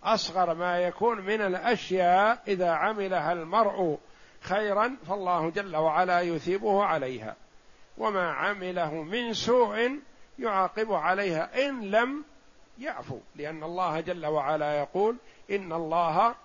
أصغر 0.04 0.54
ما 0.54 0.80
يكون 0.80 1.22
من 1.22 1.41
الأشياء 1.41 2.41
إذا 2.47 2.70
عملها 2.72 3.34
المرء 3.34 4.00
خيرا 4.41 4.95
فالله 5.08 5.50
جل 5.50 5.76
وعلا 5.76 6.22
يثيبه 6.22 6.84
عليها. 6.84 7.36
وما 7.97 8.32
عمله 8.32 8.93
من 8.93 9.34
سوء 9.34 10.00
يعاقب 10.39 10.91
عليها 10.93 11.68
إن 11.68 11.82
لم 11.82 12.24
يعفو. 12.80 13.20
لأن 13.36 13.64
الله 13.64 14.00
جل 14.00 14.26
وعلا 14.26 14.80
يقول 14.80 15.16
إن 15.52 15.74
الله 15.74 16.36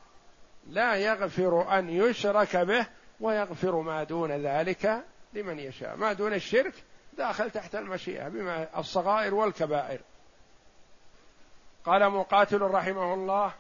لا 0.71 0.95
يغفر 0.95 1.79
أن 1.79 1.89
يشرك 1.91 2.57
به 2.57 2.87
ويغفر 3.21 3.81
ما 3.81 4.05
دون 4.05 4.33
ذلك 4.33 5.05
لمن 5.33 5.59
يشاء. 5.59 5.97
ما 5.97 6.13
دون 6.13 6.35
الشرك 6.35 6.75
داخل 7.19 7.51
تحت 7.51 7.75
المشيئة 7.75 8.29
بما 8.29 8.79
الصغائر 8.79 9.35
والكبائر. 9.35 10.01
قال 11.85 12.11
مقاتل 12.11 12.61
رحمه 12.62 13.14
الله 13.14 13.53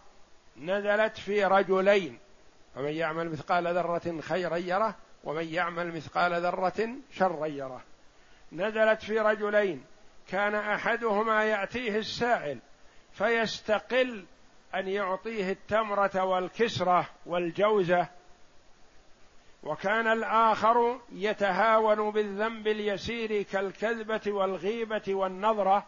نزلت 0.56 1.18
في 1.18 1.44
رجلين 1.44 2.18
فمن 2.74 2.92
يعمل 2.92 3.30
مثقال 3.30 3.66
ذرة 3.66 4.20
خيرا 4.20 4.56
يره 4.56 4.94
ومن 5.24 5.54
يعمل 5.54 5.96
مثقال 5.96 6.32
ذرة 6.42 6.88
شرا 7.12 7.46
يره. 7.46 7.82
نزلت 8.52 9.02
في 9.02 9.18
رجلين 9.18 9.84
كان 10.28 10.54
أحدهما 10.54 11.44
يأتيه 11.44 11.98
السائل 11.98 12.58
فيستقل 13.12 14.24
أن 14.74 14.88
يعطيه 14.88 15.52
التمرة 15.52 16.24
والكسرة 16.24 17.06
والجوزة 17.26 18.08
وكان 19.62 20.06
الآخر 20.06 21.00
يتهاون 21.12 22.10
بالذنب 22.10 22.66
اليسير 22.66 23.42
كالكذبة 23.42 24.20
والغيبة 24.26 25.02
والنظرة 25.08 25.86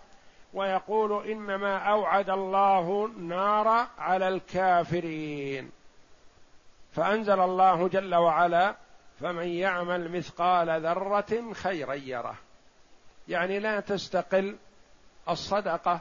ويقول 0.57 1.27
إنما 1.31 1.79
أوعد 1.79 2.31
الله 2.31 3.07
النار 3.07 3.87
على 3.99 4.29
الكافرين. 4.29 5.71
فأنزل 6.93 7.41
الله 7.41 7.89
جل 7.89 8.15
وعلا 8.15 8.75
فمن 9.21 9.49
يعمل 9.49 10.17
مثقال 10.17 10.83
ذرة 10.83 11.53
خيرا 11.53 11.95
يره. 11.95 12.35
يعني 13.29 13.59
لا 13.59 13.81
تستقل 13.81 14.57
الصدقة 15.29 16.01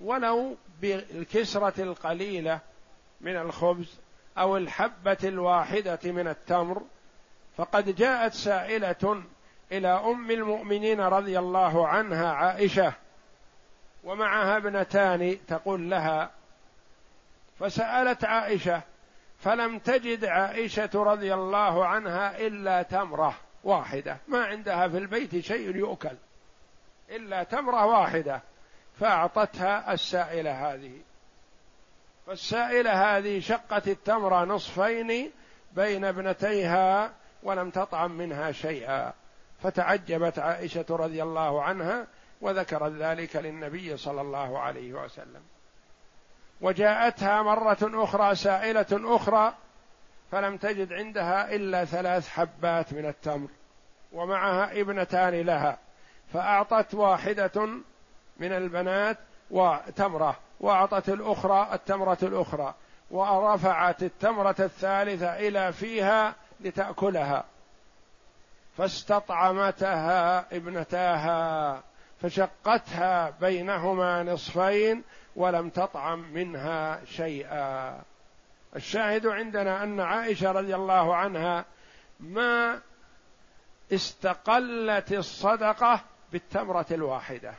ولو 0.00 0.56
بالكسرة 0.80 1.82
القليلة 1.82 2.60
من 3.20 3.36
الخبز 3.36 3.98
أو 4.38 4.56
الحبة 4.56 5.18
الواحدة 5.24 5.98
من 6.04 6.28
التمر. 6.28 6.82
فقد 7.56 7.94
جاءت 7.94 8.32
سائلة 8.32 9.22
إلى 9.72 9.88
أم 9.88 10.30
المؤمنين 10.30 11.00
رضي 11.00 11.38
الله 11.38 11.88
عنها 11.88 12.32
عائشة 12.32 12.92
ومعها 14.04 14.56
ابنتان 14.56 15.38
تقول 15.48 15.90
لها 15.90 16.30
فسألت 17.60 18.24
عائشة 18.24 18.82
فلم 19.38 19.78
تجد 19.78 20.24
عائشة 20.24 20.90
رضي 20.94 21.34
الله 21.34 21.86
عنها 21.86 22.38
إلا 22.38 22.82
تمرة 22.82 23.34
واحدة. 23.64 24.16
ما 24.28 24.44
عندها 24.44 24.88
في 24.88 24.98
البيت 24.98 25.38
شيء 25.38 25.76
يؤكل 25.76 26.16
إلا 27.10 27.42
تمرة 27.42 27.86
واحدة. 27.86 28.40
فأعطتها 29.00 29.92
السائلة 29.92 30.74
هذه. 30.74 30.92
فالسائلة 32.26 33.16
هذه 33.16 33.40
شقت 33.40 33.88
التمرة 33.88 34.44
نصفين 34.44 35.30
بين 35.72 36.04
ابنتيها 36.04 37.12
ولم 37.42 37.70
تطعم 37.70 38.10
منها 38.10 38.52
شيئا. 38.52 39.12
فتعجبت 39.62 40.38
عائشة 40.38 40.86
رضي 40.90 41.22
الله 41.22 41.62
عنها 41.62 42.06
وذكرت 42.44 42.92
ذلك 42.92 43.36
للنبي 43.36 43.96
صلى 43.96 44.20
الله 44.20 44.58
عليه 44.58 44.92
وسلم. 44.92 45.42
وجاءتها 46.60 47.42
مرة 47.42 47.78
أخرى 47.82 48.34
سائلة 48.34 48.86
أخرى 48.92 49.54
فلم 50.32 50.56
تجد 50.56 50.92
عندها 50.92 51.54
إلا 51.54 51.84
ثلاث 51.84 52.28
حبات 52.28 52.92
من 52.92 53.06
التمر 53.06 53.48
ومعها 54.12 54.80
ابنتان 54.80 55.40
لها 55.40 55.78
فأعطت 56.32 56.94
واحدة 56.94 57.68
من 58.36 58.52
البنات 58.52 59.18
وتمرة 59.50 60.36
وأعطت 60.60 61.08
الأخرى 61.08 61.68
التمرة 61.72 62.18
الأخرى 62.22 62.74
ورفعت 63.10 64.02
التمرة 64.02 64.56
الثالثة 64.58 65.38
إلى 65.38 65.72
فيها 65.72 66.34
لتأكلها 66.60 67.44
فاستطعمتها 68.78 70.46
ابنتاها. 70.56 71.82
فشقتها 72.24 73.30
بينهما 73.40 74.22
نصفين 74.22 75.02
ولم 75.36 75.68
تطعم 75.68 76.32
منها 76.32 77.04
شيئا. 77.04 78.02
الشاهد 78.76 79.26
عندنا 79.26 79.82
أن 79.82 80.00
عائشة 80.00 80.52
رضي 80.52 80.74
الله 80.74 81.16
عنها 81.16 81.64
ما 82.20 82.80
استقلت 83.92 85.12
الصدقة 85.12 86.00
بالتمرة 86.32 86.86
الواحدة. 86.90 87.54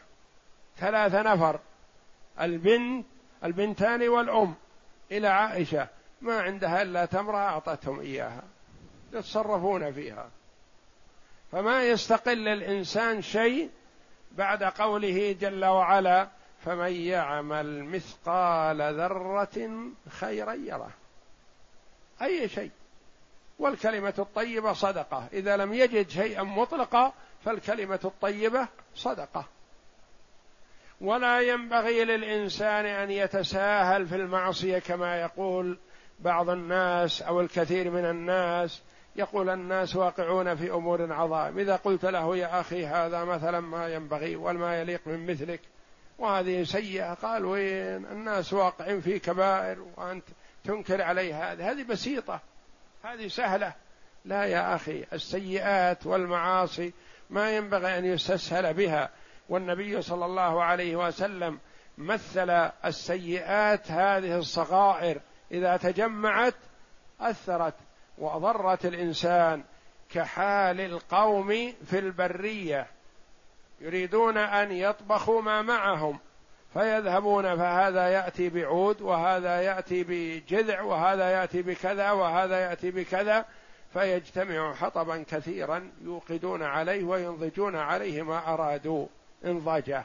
ثلاث 0.78 1.16
نفر 1.16 1.60
البنت 2.42 3.06
البنتان 3.44 4.08
والأم 4.08 4.56
إلى 5.12 5.28
عائشة. 5.28 5.88
ما 6.22 6.42
عندها 6.42 6.82
إلا 6.82 7.06
تمرة 7.06 7.38
أعطتهم 7.38 8.00
إياها. 8.00 8.44
يتصرفون 9.14 9.92
فيها. 9.92 10.30
فما 11.52 11.84
يستقل 11.84 12.48
الإنسان 12.48 13.22
شيء 13.22 13.70
بعد 14.36 14.64
قوله 14.64 15.36
جل 15.42 15.66
وعلا 15.66 16.28
فمن 16.66 16.92
يعمل 16.92 17.84
مثقال 17.84 18.82
ذرة 18.82 19.70
خيرا 20.10 20.54
يره. 20.54 20.92
أي 22.22 22.50
شيء. 22.50 22.72
والكلمة 23.60 24.14
الطيبة 24.20 24.74
صدقة. 24.74 25.28
إذا 25.34 25.58
لم 25.58 25.74
يجد 25.74 26.10
شيئا 26.10 26.44
مطلقا 26.44 27.14
فالكلمة 27.46 28.00
الطيبة 28.06 28.68
صدقة. 28.96 29.46
ولا 31.02 31.42
ينبغي 31.42 32.04
للإنسان 32.04 32.86
أن 32.86 33.12
يتساهل 33.12 34.08
في 34.08 34.16
المعصية 34.16 34.80
كما 34.80 35.22
يقول 35.22 35.78
بعض 36.20 36.50
الناس 36.50 37.22
أو 37.22 37.42
الكثير 37.42 37.92
من 37.92 38.06
الناس 38.06 38.82
يقول 39.16 39.50
الناس 39.50 39.96
واقعون 39.96 40.56
في 40.56 40.72
أمور 40.72 41.14
عظائم 41.14 41.60
إذا 41.60 41.76
قلت 41.76 42.06
له 42.06 42.38
يا 42.38 42.60
أخي 42.60 42.86
هذا 42.86 43.24
مثلا 43.24 43.60
ما 43.60 43.94
ينبغي 43.94 44.36
وما 44.36 44.82
يليق 44.82 45.02
من 45.06 45.26
مثلك 45.26 45.60
وهذه 46.18 46.64
سيئة 46.64 47.14
قال 47.14 47.46
وين؟ 47.46 48.06
الناس 48.06 48.54
واقعين 48.54 49.02
في 49.02 49.20
كبائر 49.20 49.86
وأنت 49.98 50.24
تنكر 50.64 51.02
عليه 51.02 51.52
هذه. 51.52 51.72
هذه 51.72 51.84
بسيطة 51.84 52.40
هذه 53.04 53.28
سهلة. 53.28 53.74
لا 54.26 54.46
يا 54.46 54.76
أخي 54.76 55.06
السيئات 55.14 56.06
والمعاصي 56.06 56.94
ما 57.30 57.58
ينبغي 57.58 57.98
أن 57.98 58.06
يستسهل 58.06 58.74
بها. 58.74 59.10
والنبي 59.50 60.02
صلى 60.02 60.26
الله 60.26 60.64
عليه 60.64 60.96
وسلم 60.96 61.60
مثل 61.98 62.50
السيئات 62.86 63.92
هذه 63.92 64.38
الصغائر. 64.38 65.22
إذا 65.52 65.78
تجمعت 65.78 66.56
أثرت. 67.22 67.76
واضرت 68.18 68.86
الإنسان 68.86 69.64
كحال 70.10 70.82
القوم 70.82 71.74
في 71.86 72.00
البرية. 72.00 72.88
يريدون 73.82 74.38
أن 74.38 74.72
يطبخوا 74.72 75.42
ما 75.42 75.62
معهم 75.62 76.20
فيذهبون 76.74 77.56
فهذا 77.56 78.08
يأتي 78.08 78.50
بعود 78.50 79.02
وهذا 79.02 79.62
يأتي 79.62 80.04
بجذع 80.04 80.82
وهذا 80.82 81.30
يأتي 81.30 81.62
بكذا 81.62 82.12
وهذا 82.12 82.60
يأتي 82.60 82.92
بكذا 82.92 83.46
فيجتمع 83.94 84.74
حطبا 84.74 85.24
كثيرا 85.30 85.92
يوقدون 86.02 86.64
عليه 86.64 87.04
وينضجون 87.04 87.76
عليه 87.76 88.22
ما 88.22 88.54
أرادوا 88.54 89.08
إنضاجه. 89.46 90.04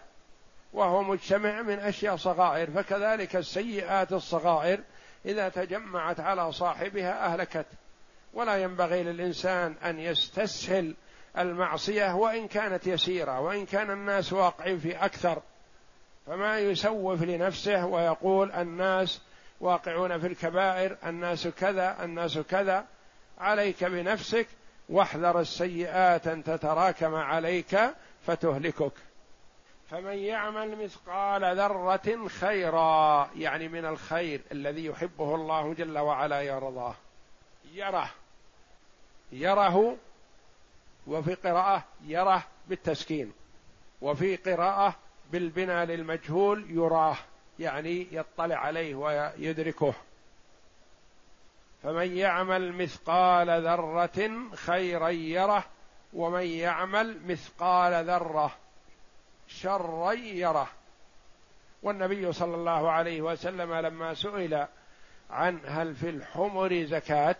وهو 0.72 1.02
مجتمع 1.02 1.62
من 1.62 1.78
أشياء 1.78 2.16
صغائر 2.16 2.70
فكذلك 2.70 3.36
السيئات 3.36 4.12
الصغائر 4.12 4.80
إذا 5.26 5.48
تجمعت 5.48 6.20
على 6.20 6.52
صاحبها 6.52 7.26
أهلكت. 7.26 7.66
ولا 8.34 8.56
ينبغي 8.56 9.02
للإنسان 9.02 9.74
أن 9.84 9.98
يستسهل 9.98 10.94
المعصية 11.38 12.14
وإن 12.14 12.48
كانت 12.48 12.86
يسيرة 12.86 13.40
وإن 13.40 13.66
كان 13.66 13.90
الناس 13.90 14.32
واقعين 14.32 14.78
في 14.78 14.96
أكثر. 14.96 15.42
فما 16.26 16.58
يسوف 16.58 17.22
لنفسه 17.22 17.86
ويقول 17.86 18.52
الناس 18.52 19.20
واقعون 19.60 20.18
في 20.18 20.26
الكبائر 20.26 20.96
الناس 21.06 21.48
كذا 21.48 22.04
الناس 22.04 22.38
كذا. 22.38 22.84
عليك 23.38 23.84
بنفسك 23.84 24.46
واحذر 24.88 25.40
السيئات 25.40 26.26
أن 26.26 26.44
تتراكم 26.44 27.14
عليك 27.14 27.80
فتهلكك. 28.26 28.92
فمن 29.90 30.18
يعمل 30.18 30.84
مثقال 30.84 31.56
ذرة 31.56 32.28
خيرا 32.28 33.30
يعني 33.36 33.68
من 33.68 33.84
الخير 33.84 34.40
الذي 34.52 34.84
يحبه 34.86 35.34
الله 35.34 35.74
جل 35.74 35.98
وعلا 35.98 36.40
يرضاه 36.42 36.94
يره. 37.72 38.10
يره 39.32 39.96
وفي 41.06 41.34
قراءة 41.34 41.84
يره 42.04 42.42
بالتسكين 42.68 43.32
وفي 44.00 44.36
قراءة 44.36 44.96
بالبناء 45.32 45.84
للمجهول 45.84 46.70
يراه 46.70 47.16
يعني 47.58 48.06
يطلع 48.12 48.56
عليه 48.56 48.94
ويدركه. 48.94 49.94
فمن 51.82 52.16
يعمل 52.16 52.72
مثقال 52.72 53.64
ذرة 53.64 54.30
خيرا 54.54 55.08
يره 55.08 55.64
ومن 56.12 56.46
يعمل 56.46 57.20
مثقال 57.26 58.04
ذرة 58.04 58.52
شرا 59.48 60.12
يره. 60.12 60.68
والنبي 61.82 62.32
صلى 62.32 62.54
الله 62.54 62.90
عليه 62.90 63.22
وسلم 63.22 63.74
لما 63.74 64.14
سئل 64.14 64.66
عن 65.30 65.60
هل 65.66 65.94
في 65.94 66.08
الحمر 66.10 66.84
زكاة 66.84 67.36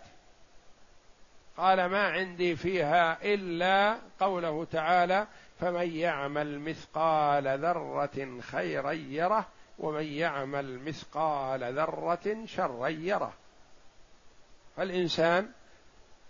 قال 1.61 1.85
ما 1.85 2.03
عندي 2.03 2.55
فيها 2.55 3.17
إلا 3.23 3.97
قوله 4.19 4.65
تعالى 4.65 5.27
فمن 5.59 5.95
يعمل 5.95 6.59
مثقال 6.59 7.59
ذرة 7.59 8.39
خيرا 8.41 8.91
يره 8.91 9.45
ومن 9.79 10.03
يعمل 10.03 10.79
مثقال 10.79 11.73
ذرة 11.73 12.45
شرا 12.45 12.87
يره. 12.87 13.33
فالإنسان 14.77 15.49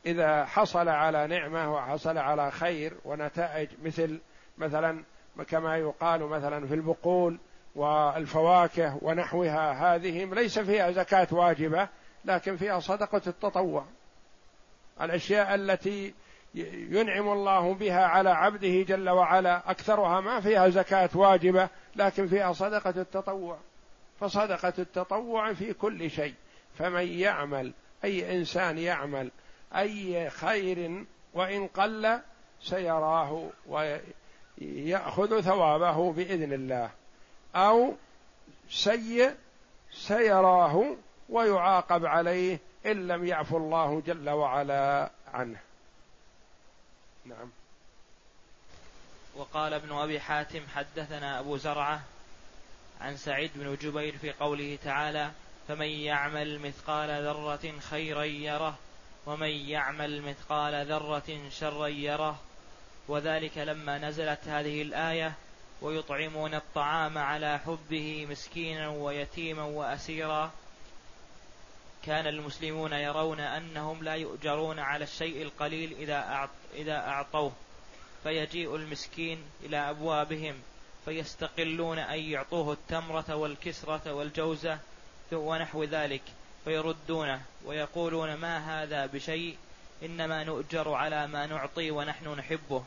إذا 0.06 0.46
حصل 0.46 0.90
على 0.90 1.28
نعمة 1.28 1.74
وحصل 1.74 2.18
على 2.18 2.52
خير 2.52 2.94
ونتائج 3.06 3.70
مثل 3.84 4.20
مثلا 4.58 5.04
كما 5.48 5.78
يقال 5.78 6.22
مثلا 6.22 6.68
في 6.68 6.74
البقول 6.74 7.40
والفواكه 7.76 8.98
ونحوها 9.02 9.96
هذه 9.96 10.26
ليس 10.26 10.60
فيها 10.60 10.92
زكاة 10.92 11.28
واجبة 11.32 11.88
لكن 12.26 12.58
فيها 12.58 12.80
صدقة 12.80 13.22
التطوع. 13.28 13.86
الأشياء 15.02 15.56
التي 15.56 16.14
ينعم 16.90 17.30
الله 17.30 17.74
بها 17.74 18.06
على 18.06 18.30
عبده 18.30 18.82
جل 18.82 19.10
وعلا 19.10 19.72
أكثرها 19.72 20.22
ما 20.22 20.40
فيها 20.40 20.70
زكاة 20.70 21.10
واجبة 21.16 21.70
لكن 21.96 22.28
فيها 22.28 22.54
صدقة 22.54 23.02
التطوع. 23.02 23.58
فصدقة 24.20 24.74
التطوع 24.80 25.54
في 25.54 25.74
كل 25.74 26.10
شيء. 26.10 26.34
فمن 26.78 27.08
يعمل 27.08 27.74
أي 28.04 28.38
إنسان 28.38 28.78
يعمل 28.78 29.32
أي 29.76 30.30
خير 30.30 31.06
وإن 31.34 31.68
قل 31.68 32.20
سيراه 32.62 33.50
ويأخذ 33.68 35.42
ثوابه 35.42 36.12
بإذن 36.14 36.54
الله. 36.54 36.90
أو 37.56 37.94
سيء 38.70 39.32
سيراه 39.92 40.96
ويعاقب 41.30 42.06
عليه 42.06 42.60
إن 42.86 43.08
لم 43.08 43.26
يعفو 43.26 43.58
الله 43.58 44.02
جل 44.02 44.30
وعلا 44.30 45.12
عنه. 45.34 45.60
نعم. 47.26 47.52
وقال 49.36 49.74
ابن 49.74 49.92
أبي 49.92 50.20
حاتم 50.20 50.62
حدثنا 50.76 51.40
أبو 51.40 51.58
زرعة 51.58 52.02
عن 53.02 53.18
سعيد 53.18 53.52
بن 53.56 53.76
جبير 53.76 54.18
في 54.18 54.32
قوله 54.32 54.78
تعالى 54.84 55.32
فمن 55.68 55.88
يعمل 55.88 56.60
مثقال 56.60 57.10
ذرة 57.10 57.80
خيرا 57.80 58.24
يره 58.24 58.78
ومن 59.26 59.50
يعمل 59.50 60.22
مثقال 60.22 60.86
ذرة 60.86 61.50
شرا 61.50 61.88
يره. 61.88 62.40
وذلك 63.08 63.58
لما 63.58 63.98
نزلت 63.98 64.48
هذه 64.48 64.82
الآية 64.82 65.34
ويطعمون 65.82 66.56
الطعام 66.56 67.18
على 67.18 67.60
حبه 67.60 68.28
مسكينا 68.30 68.90
ويتيما 68.90 69.64
وأسيرا. 69.64 70.52
كان 72.06 72.28
المسلمون 72.28 72.94
يرون 72.94 73.40
أنهم 73.40 74.04
لا 74.04 74.14
يؤجرون 74.14 74.80
على 74.80 75.04
الشيء 75.04 75.42
القليل 75.42 76.10
إذا 76.76 76.98
أعطوه. 76.98 77.52
فيجيء 78.24 78.76
المسكين 78.76 79.44
إلى 79.64 79.90
أبوابهم 79.90 80.56
فيستقلون 81.06 82.00
أن 82.00 82.20
يعطوه 82.20 82.74
التمرة 82.74 83.36
والكسرة 83.36 84.14
والجوزة 84.14 84.80
ونحو 85.32 85.84
ذلك. 85.84 86.22
فيردونه 86.66 87.42
ويقولون 87.66 88.34
ما 88.34 88.84
هذا 88.84 89.06
بشيء؟ 89.06 89.58
إنما 90.04 90.44
نؤجر 90.44 90.94
على 90.94 91.28
ما 91.28 91.46
نعطي 91.46 91.92
ونحن 91.92 92.28
نحبه. 92.28 92.84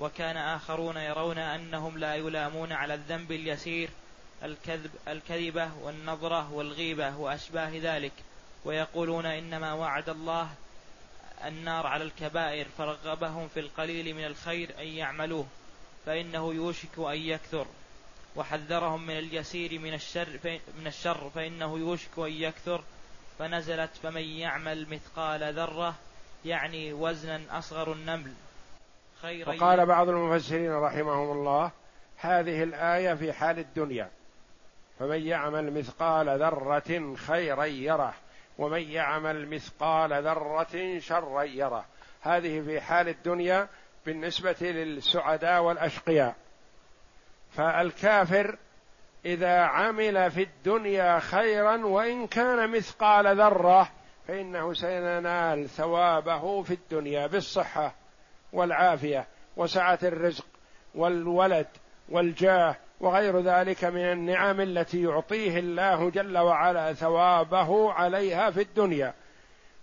وكان 0.00 0.36
آخرون 0.36 0.96
يرون 0.96 1.38
أنهم 1.38 1.98
لا 1.98 2.14
يلامون 2.14 2.72
على 2.72 2.94
الذنب 2.94 3.32
اليسير 3.32 3.90
الكذب 4.44 4.90
الكذبة 5.08 5.70
والنظرة 5.82 6.52
والغيبة 6.52 7.16
وأشباه 7.16 7.70
ذلك. 7.74 8.12
ويقولون 8.64 9.26
إنما 9.26 9.72
وعد 9.72 10.08
الله 10.08 10.48
النار 11.44 11.86
على 11.86 12.04
الكبائر 12.04 12.66
فرغبهم 12.78 13.48
في 13.48 13.60
القليل 13.60 14.14
من 14.14 14.24
الخير 14.24 14.70
أن 14.78 14.86
يعملوه 14.86 15.46
فإنه 16.06 16.54
يوشك 16.54 16.98
أن 16.98 17.16
يكثر. 17.16 17.66
وحذرهم 18.36 19.06
من 19.06 19.18
اليسير 19.18 19.78
من 19.78 19.94
الشر 19.94 20.38
من 20.80 20.86
الشر 20.86 21.30
فإنه 21.34 21.78
يوشك 21.78 22.18
أن 22.18 22.32
يكثر. 22.32 22.82
فنزلت 23.38 23.90
فمن 24.02 24.22
يعمل 24.22 24.86
مثقال 24.90 25.54
ذرة 25.54 25.94
يعني 26.44 26.92
وزنا 26.92 27.58
أصغر 27.58 27.92
النمل. 27.92 28.32
خير 29.22 29.48
وقال 29.48 29.86
بعض 29.86 30.08
المفسرين 30.08 30.72
رحمهم 30.72 31.32
الله 31.32 31.70
هذه 32.16 32.62
الآية 32.62 33.14
في 33.14 33.32
حال 33.32 33.58
الدنيا. 33.58 34.10
فمن 34.98 35.26
يعمل 35.26 35.72
مثقال 35.72 36.28
ذرة 36.28 37.16
خيرا 37.16 37.64
يره. 37.64 38.14
ومن 38.58 38.82
يعمل 38.82 39.48
مثقال 39.48 40.12
ذرة 40.24 40.98
شرا 40.98 41.42
يره. 41.42 41.84
هذه 42.20 42.60
في 42.60 42.80
حال 42.80 43.08
الدنيا 43.08 43.68
بالنسبة 44.06 44.56
للسعداء 44.60 45.62
والأشقياء. 45.62 46.34
فالكافر 47.50 48.56
إذا 49.24 49.60
عمل 49.60 50.30
في 50.30 50.42
الدنيا 50.42 51.18
خيرا 51.18 51.86
وإن 51.86 52.26
كان 52.26 52.70
مثقال 52.70 53.36
ذرة 53.36 53.88
فإنه 54.28 54.72
سينال 54.72 55.68
ثوابه 55.68 56.62
في 56.62 56.74
الدنيا 56.74 57.26
بالصحة 57.26 57.94
والعافية 58.52 59.26
وسعة 59.56 59.98
الرزق 60.02 60.46
والولد 60.94 61.66
والجاه 62.08 62.76
وغير 63.02 63.40
ذلك 63.40 63.84
من 63.84 64.12
النعم 64.12 64.60
التي 64.60 65.02
يعطيه 65.02 65.58
الله 65.58 66.10
جل 66.10 66.38
وعلا 66.38 66.92
ثوابه 66.92 67.92
عليها 67.92 68.50
في 68.50 68.62
الدنيا. 68.62 69.14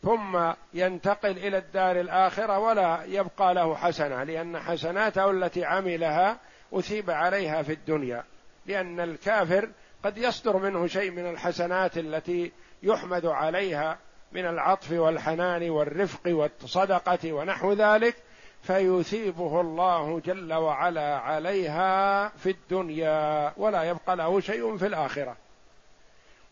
ثم 0.04 0.52
ينتقل 0.74 1.38
إلى 1.38 1.58
الدار 1.58 2.00
الآخرة 2.00 2.60
ولا 2.60 3.04
يبقى 3.06 3.54
له 3.54 3.76
حسنة 3.76 4.24
لأن 4.24 4.60
حسناته 4.60 5.32
التي 5.32 5.66
عملها 5.66 6.38
أثيب 6.74 7.10
عليها 7.10 7.62
في 7.62 7.74
الدنيا. 7.74 8.24
لأن 8.66 9.00
الكافر 9.00 9.70
قد 10.04 10.18
يصدر 10.18 10.58
منه 10.58 10.88
شيء 10.88 11.12
من 11.12 11.30
الحسنات 11.30 11.98
التي 11.98 12.52
يحمد 12.84 13.26
عليها 13.26 13.98
من 14.32 14.46
العطف 14.46 14.92
والحنان 14.92 15.70
والرفق 15.70 16.22
والصدقة 16.28 17.34
ونحو 17.34 17.74
ذلك 17.74 18.16
فيثيبه 18.62 19.62
الله 19.62 20.20
جل 20.20 20.54
وعلا 20.54 21.18
عليها 21.18 22.28
في 22.28 22.50
الدنيا 22.50 23.54
ولا 23.58 23.84
يبقى 23.84 24.16
له 24.16 24.40
شيء 24.40 24.78
في 24.78 24.86
الآخرة. 24.88 25.36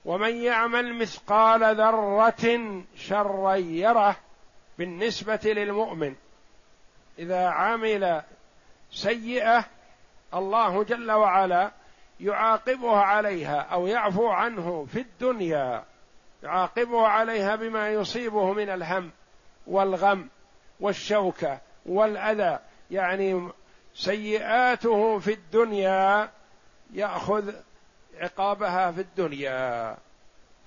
ومن 0.06 0.36
يعمل 0.36 0.94
مثقال 0.94 1.76
ذرة 1.76 2.82
شرا 2.96 3.56
يره 3.56 4.16
بالنسبة 4.78 5.40
للمؤمن 5.46 6.16
إذا 7.20 7.48
عمل 7.48 8.22
سيئة 8.92 9.66
الله 10.34 10.84
جل 10.84 11.12
وعلا 11.12 11.72
يعاقبه 12.20 12.98
عليها 12.98 13.60
أو 13.60 13.88
يعفو 13.88 14.28
عنه 14.28 14.86
في 14.86 15.00
الدنيا 15.00 15.84
يعاقبه 16.44 17.08
عليها 17.08 17.56
بما 17.56 17.90
يصيبه 17.90 18.54
من 18.54 18.70
الهم 18.70 19.12
والغم 19.68 20.30
والشوكة 20.80 21.60
والأذى. 21.88 22.60
يعني 22.92 23.50
سيئاته 23.96 25.20
في 25.20 25.34
الدنيا 25.34 26.30
يأخذ 26.94 27.54
عقابها 28.20 28.92
في 28.92 29.02
الدنيا 29.02 29.98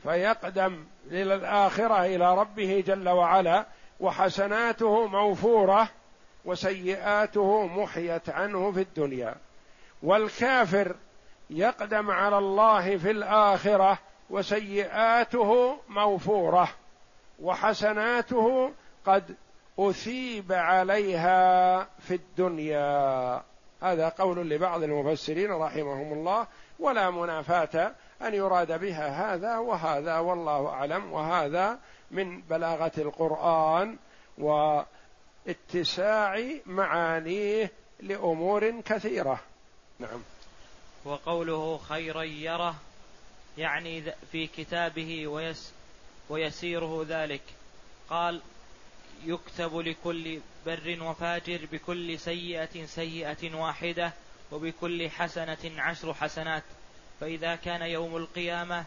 فيقدم 0.03 0.85
إلى 1.11 1.35
الاخره 1.35 2.05
إلى 2.07 2.35
ربه 2.35 2.85
جل 2.87 3.09
وعلا 3.09 3.67
وحسناته 4.01 5.07
موفورة 5.07 5.89
وسيئاته 6.45 7.67
محيت 7.67 8.31
عنه 8.31 8.73
في 8.73 8.81
الدنيا. 8.81 9.35
والكافر 10.03 10.97
يقدم 11.51 12.11
على 12.11 12.39
الله 12.39 12.97
في 12.97 13.11
الآخرة 13.11 13.99
وسيئاته 14.31 15.79
موفورة 15.89 16.69
وحسناته 17.41 18.73
قد 19.07 19.35
أثيب 19.81 20.53
عليها 20.53 21.85
في 21.85 22.15
الدنيا. 22.15 23.43
هذا 23.83 24.09
قول 24.09 24.51
لبعض 24.51 24.83
المفسرين 24.83 25.53
رحمهم 25.53 26.13
الله 26.13 26.47
ولا 26.79 27.11
منافاة 27.11 27.93
أن 28.23 28.35
يراد 28.35 28.81
بها 28.81 29.35
هذا 29.35 29.59
وهذا 29.59 30.19
والله 30.19 30.69
أعلم. 30.69 31.13
وهذا 31.13 31.79
من 32.11 32.41
بلاغة 32.41 32.93
القرآن 32.99 33.97
واتساع 34.39 36.43
معانيه 36.67 37.73
لأمور 38.01 38.81
كثيرة. 38.81 39.41
نعم. 39.99 40.23
وقوله 41.05 41.79
خيرا 41.79 42.23
يره 42.23 42.75
يعني 43.59 44.03
في 44.33 44.47
كتابه 44.47 45.27
ويس 45.27 45.73
ويسيره 46.29 47.07
ذلك. 47.09 47.43
قال 48.11 48.41
يكتب 49.25 49.77
لكل 49.77 50.41
بر 50.67 50.99
وفاجر 51.03 51.67
بكل 51.73 52.19
سيئة 52.19 52.87
سيئة 52.87 53.55
واحدة 53.55 54.13
وبكل 54.53 55.11
حسنة 55.11 55.59
عشر 55.79 56.15
حسنات. 56.15 56.63
فإذا 57.21 57.57
كان 57.57 57.83
يوم 57.83 58.17
القيامة 58.17 58.85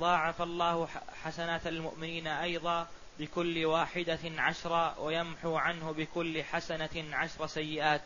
ضاعف 0.00 0.42
الله 0.42 0.88
حسنات 1.22 1.66
المؤمنين 1.66 2.26
أيضا 2.26 2.88
بكل 3.18 3.64
واحدة 3.64 4.18
عشرا 4.24 4.98
ويمحو 4.98 5.56
عنه 5.56 5.92
بكل 5.92 6.42
حسنة 6.42 7.04
عشر 7.12 7.46
سيئات. 7.46 8.02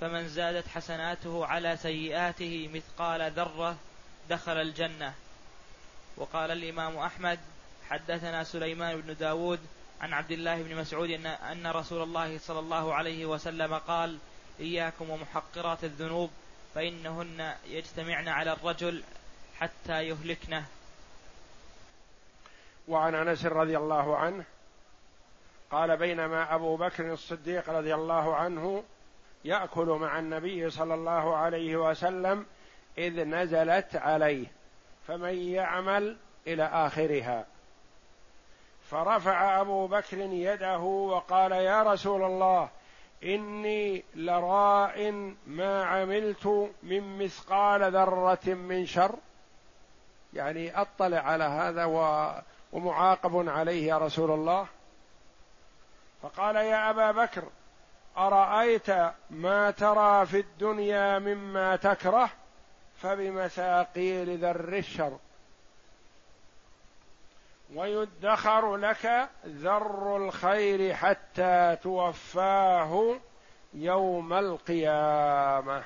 فمن 0.00 0.28
زادت 0.28 0.68
حسناته 0.68 1.46
على 1.46 1.76
سيئاته 1.76 2.70
مثقال 2.74 3.32
ذرة 3.32 3.76
دخل 4.28 4.60
الجنة. 4.60 5.14
وقال 6.16 6.50
الإمام 6.50 6.96
أحمد 6.96 7.38
حدثنا 7.90 8.44
سليمان 8.44 9.00
بن 9.00 9.16
داود 9.16 9.60
عن 10.00 10.12
عبد 10.12 10.30
الله 10.30 10.62
بن 10.62 10.76
مسعود 10.76 11.10
أن, 11.10 11.26
أن 11.26 11.66
رسول 11.66 12.02
الله 12.02 12.38
صلى 12.38 12.58
الله 12.58 12.94
عليه 12.94 13.26
وسلم 13.26 13.74
قال 13.74 14.18
إياكم 14.60 15.10
ومحقرات 15.10 15.84
الذنوب 15.84 16.30
فإنهن 16.74 17.54
يجتمعن 17.66 18.28
على 18.28 18.52
الرجل 18.52 19.02
حتى 19.58 20.02
يهلكنه. 20.02 20.64
وعن 22.88 23.14
أنس 23.14 23.44
رضي 23.44 23.76
الله 23.76 24.16
عنه 24.16 24.44
قال 25.70 25.96
بينما 25.96 26.54
أبو 26.54 26.76
بكر 26.76 27.12
الصديق 27.12 27.70
رضي 27.70 27.94
الله 27.94 28.36
عنه 28.36 28.84
يأكل 29.44 29.86
مع 29.86 30.18
النبي 30.18 30.70
صلى 30.70 30.94
الله 30.94 31.36
عليه 31.36 31.76
وسلم 31.76 32.46
إذ 32.98 33.24
نزلت 33.24 33.96
عليه 33.96 34.46
فمن 35.08 35.38
يعمل 35.38 36.16
إلى 36.46 36.64
آخرها. 36.64 37.46
فرفع 38.90 39.60
أبو 39.60 39.86
بكر 39.86 40.18
يده 40.18 40.78
وقال 40.78 41.52
يا 41.52 41.82
رسول 41.82 42.24
الله 42.24 42.68
إني 43.24 44.04
لراء 44.14 45.12
ما 45.46 45.84
عملت 45.84 46.70
من 46.82 47.18
مثقال 47.18 47.92
ذرة 47.92 48.46
من 48.46 48.86
شر. 48.86 49.14
يعني 50.34 50.80
أطلع 50.80 51.18
على 51.18 51.44
هذا 51.44 51.84
ومعاقب 52.72 53.48
عليه 53.48 53.86
يا 53.86 53.98
رسول 53.98 54.30
الله. 54.30 54.66
فقال 56.22 56.56
يا 56.56 56.90
أبا 56.90 57.10
بكر 57.10 57.44
أرأيت 58.18 58.90
ما 59.30 59.70
ترى 59.70 60.26
في 60.26 60.40
الدنيا 60.40 61.18
مما 61.18 61.76
تكره؟ 61.76 62.30
فبمثاقيل 62.96 64.38
ذر 64.38 64.76
الشر. 64.78 65.18
ويدخر 67.74 68.76
لك 68.76 69.28
ذر 69.46 70.16
الخير 70.16 70.94
حتى 70.94 71.76
توفاه 71.82 73.16
يوم 73.74 74.32
القيامة. 74.32 75.84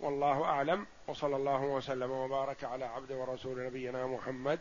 والله 0.00 0.44
أعلم. 0.44 0.86
وصلى 1.08 1.36
الله 1.36 1.62
وسلم 1.62 2.10
وبارك 2.10 2.64
على 2.64 2.84
عبد 2.84 3.12
ورسول 3.12 3.66
نبينا 3.66 4.06
محمد 4.06 4.58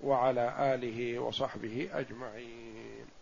وعلى 0.00 0.74
آله 0.74 1.18
وصحبه 1.18 1.88
أجمعين. 1.92 3.17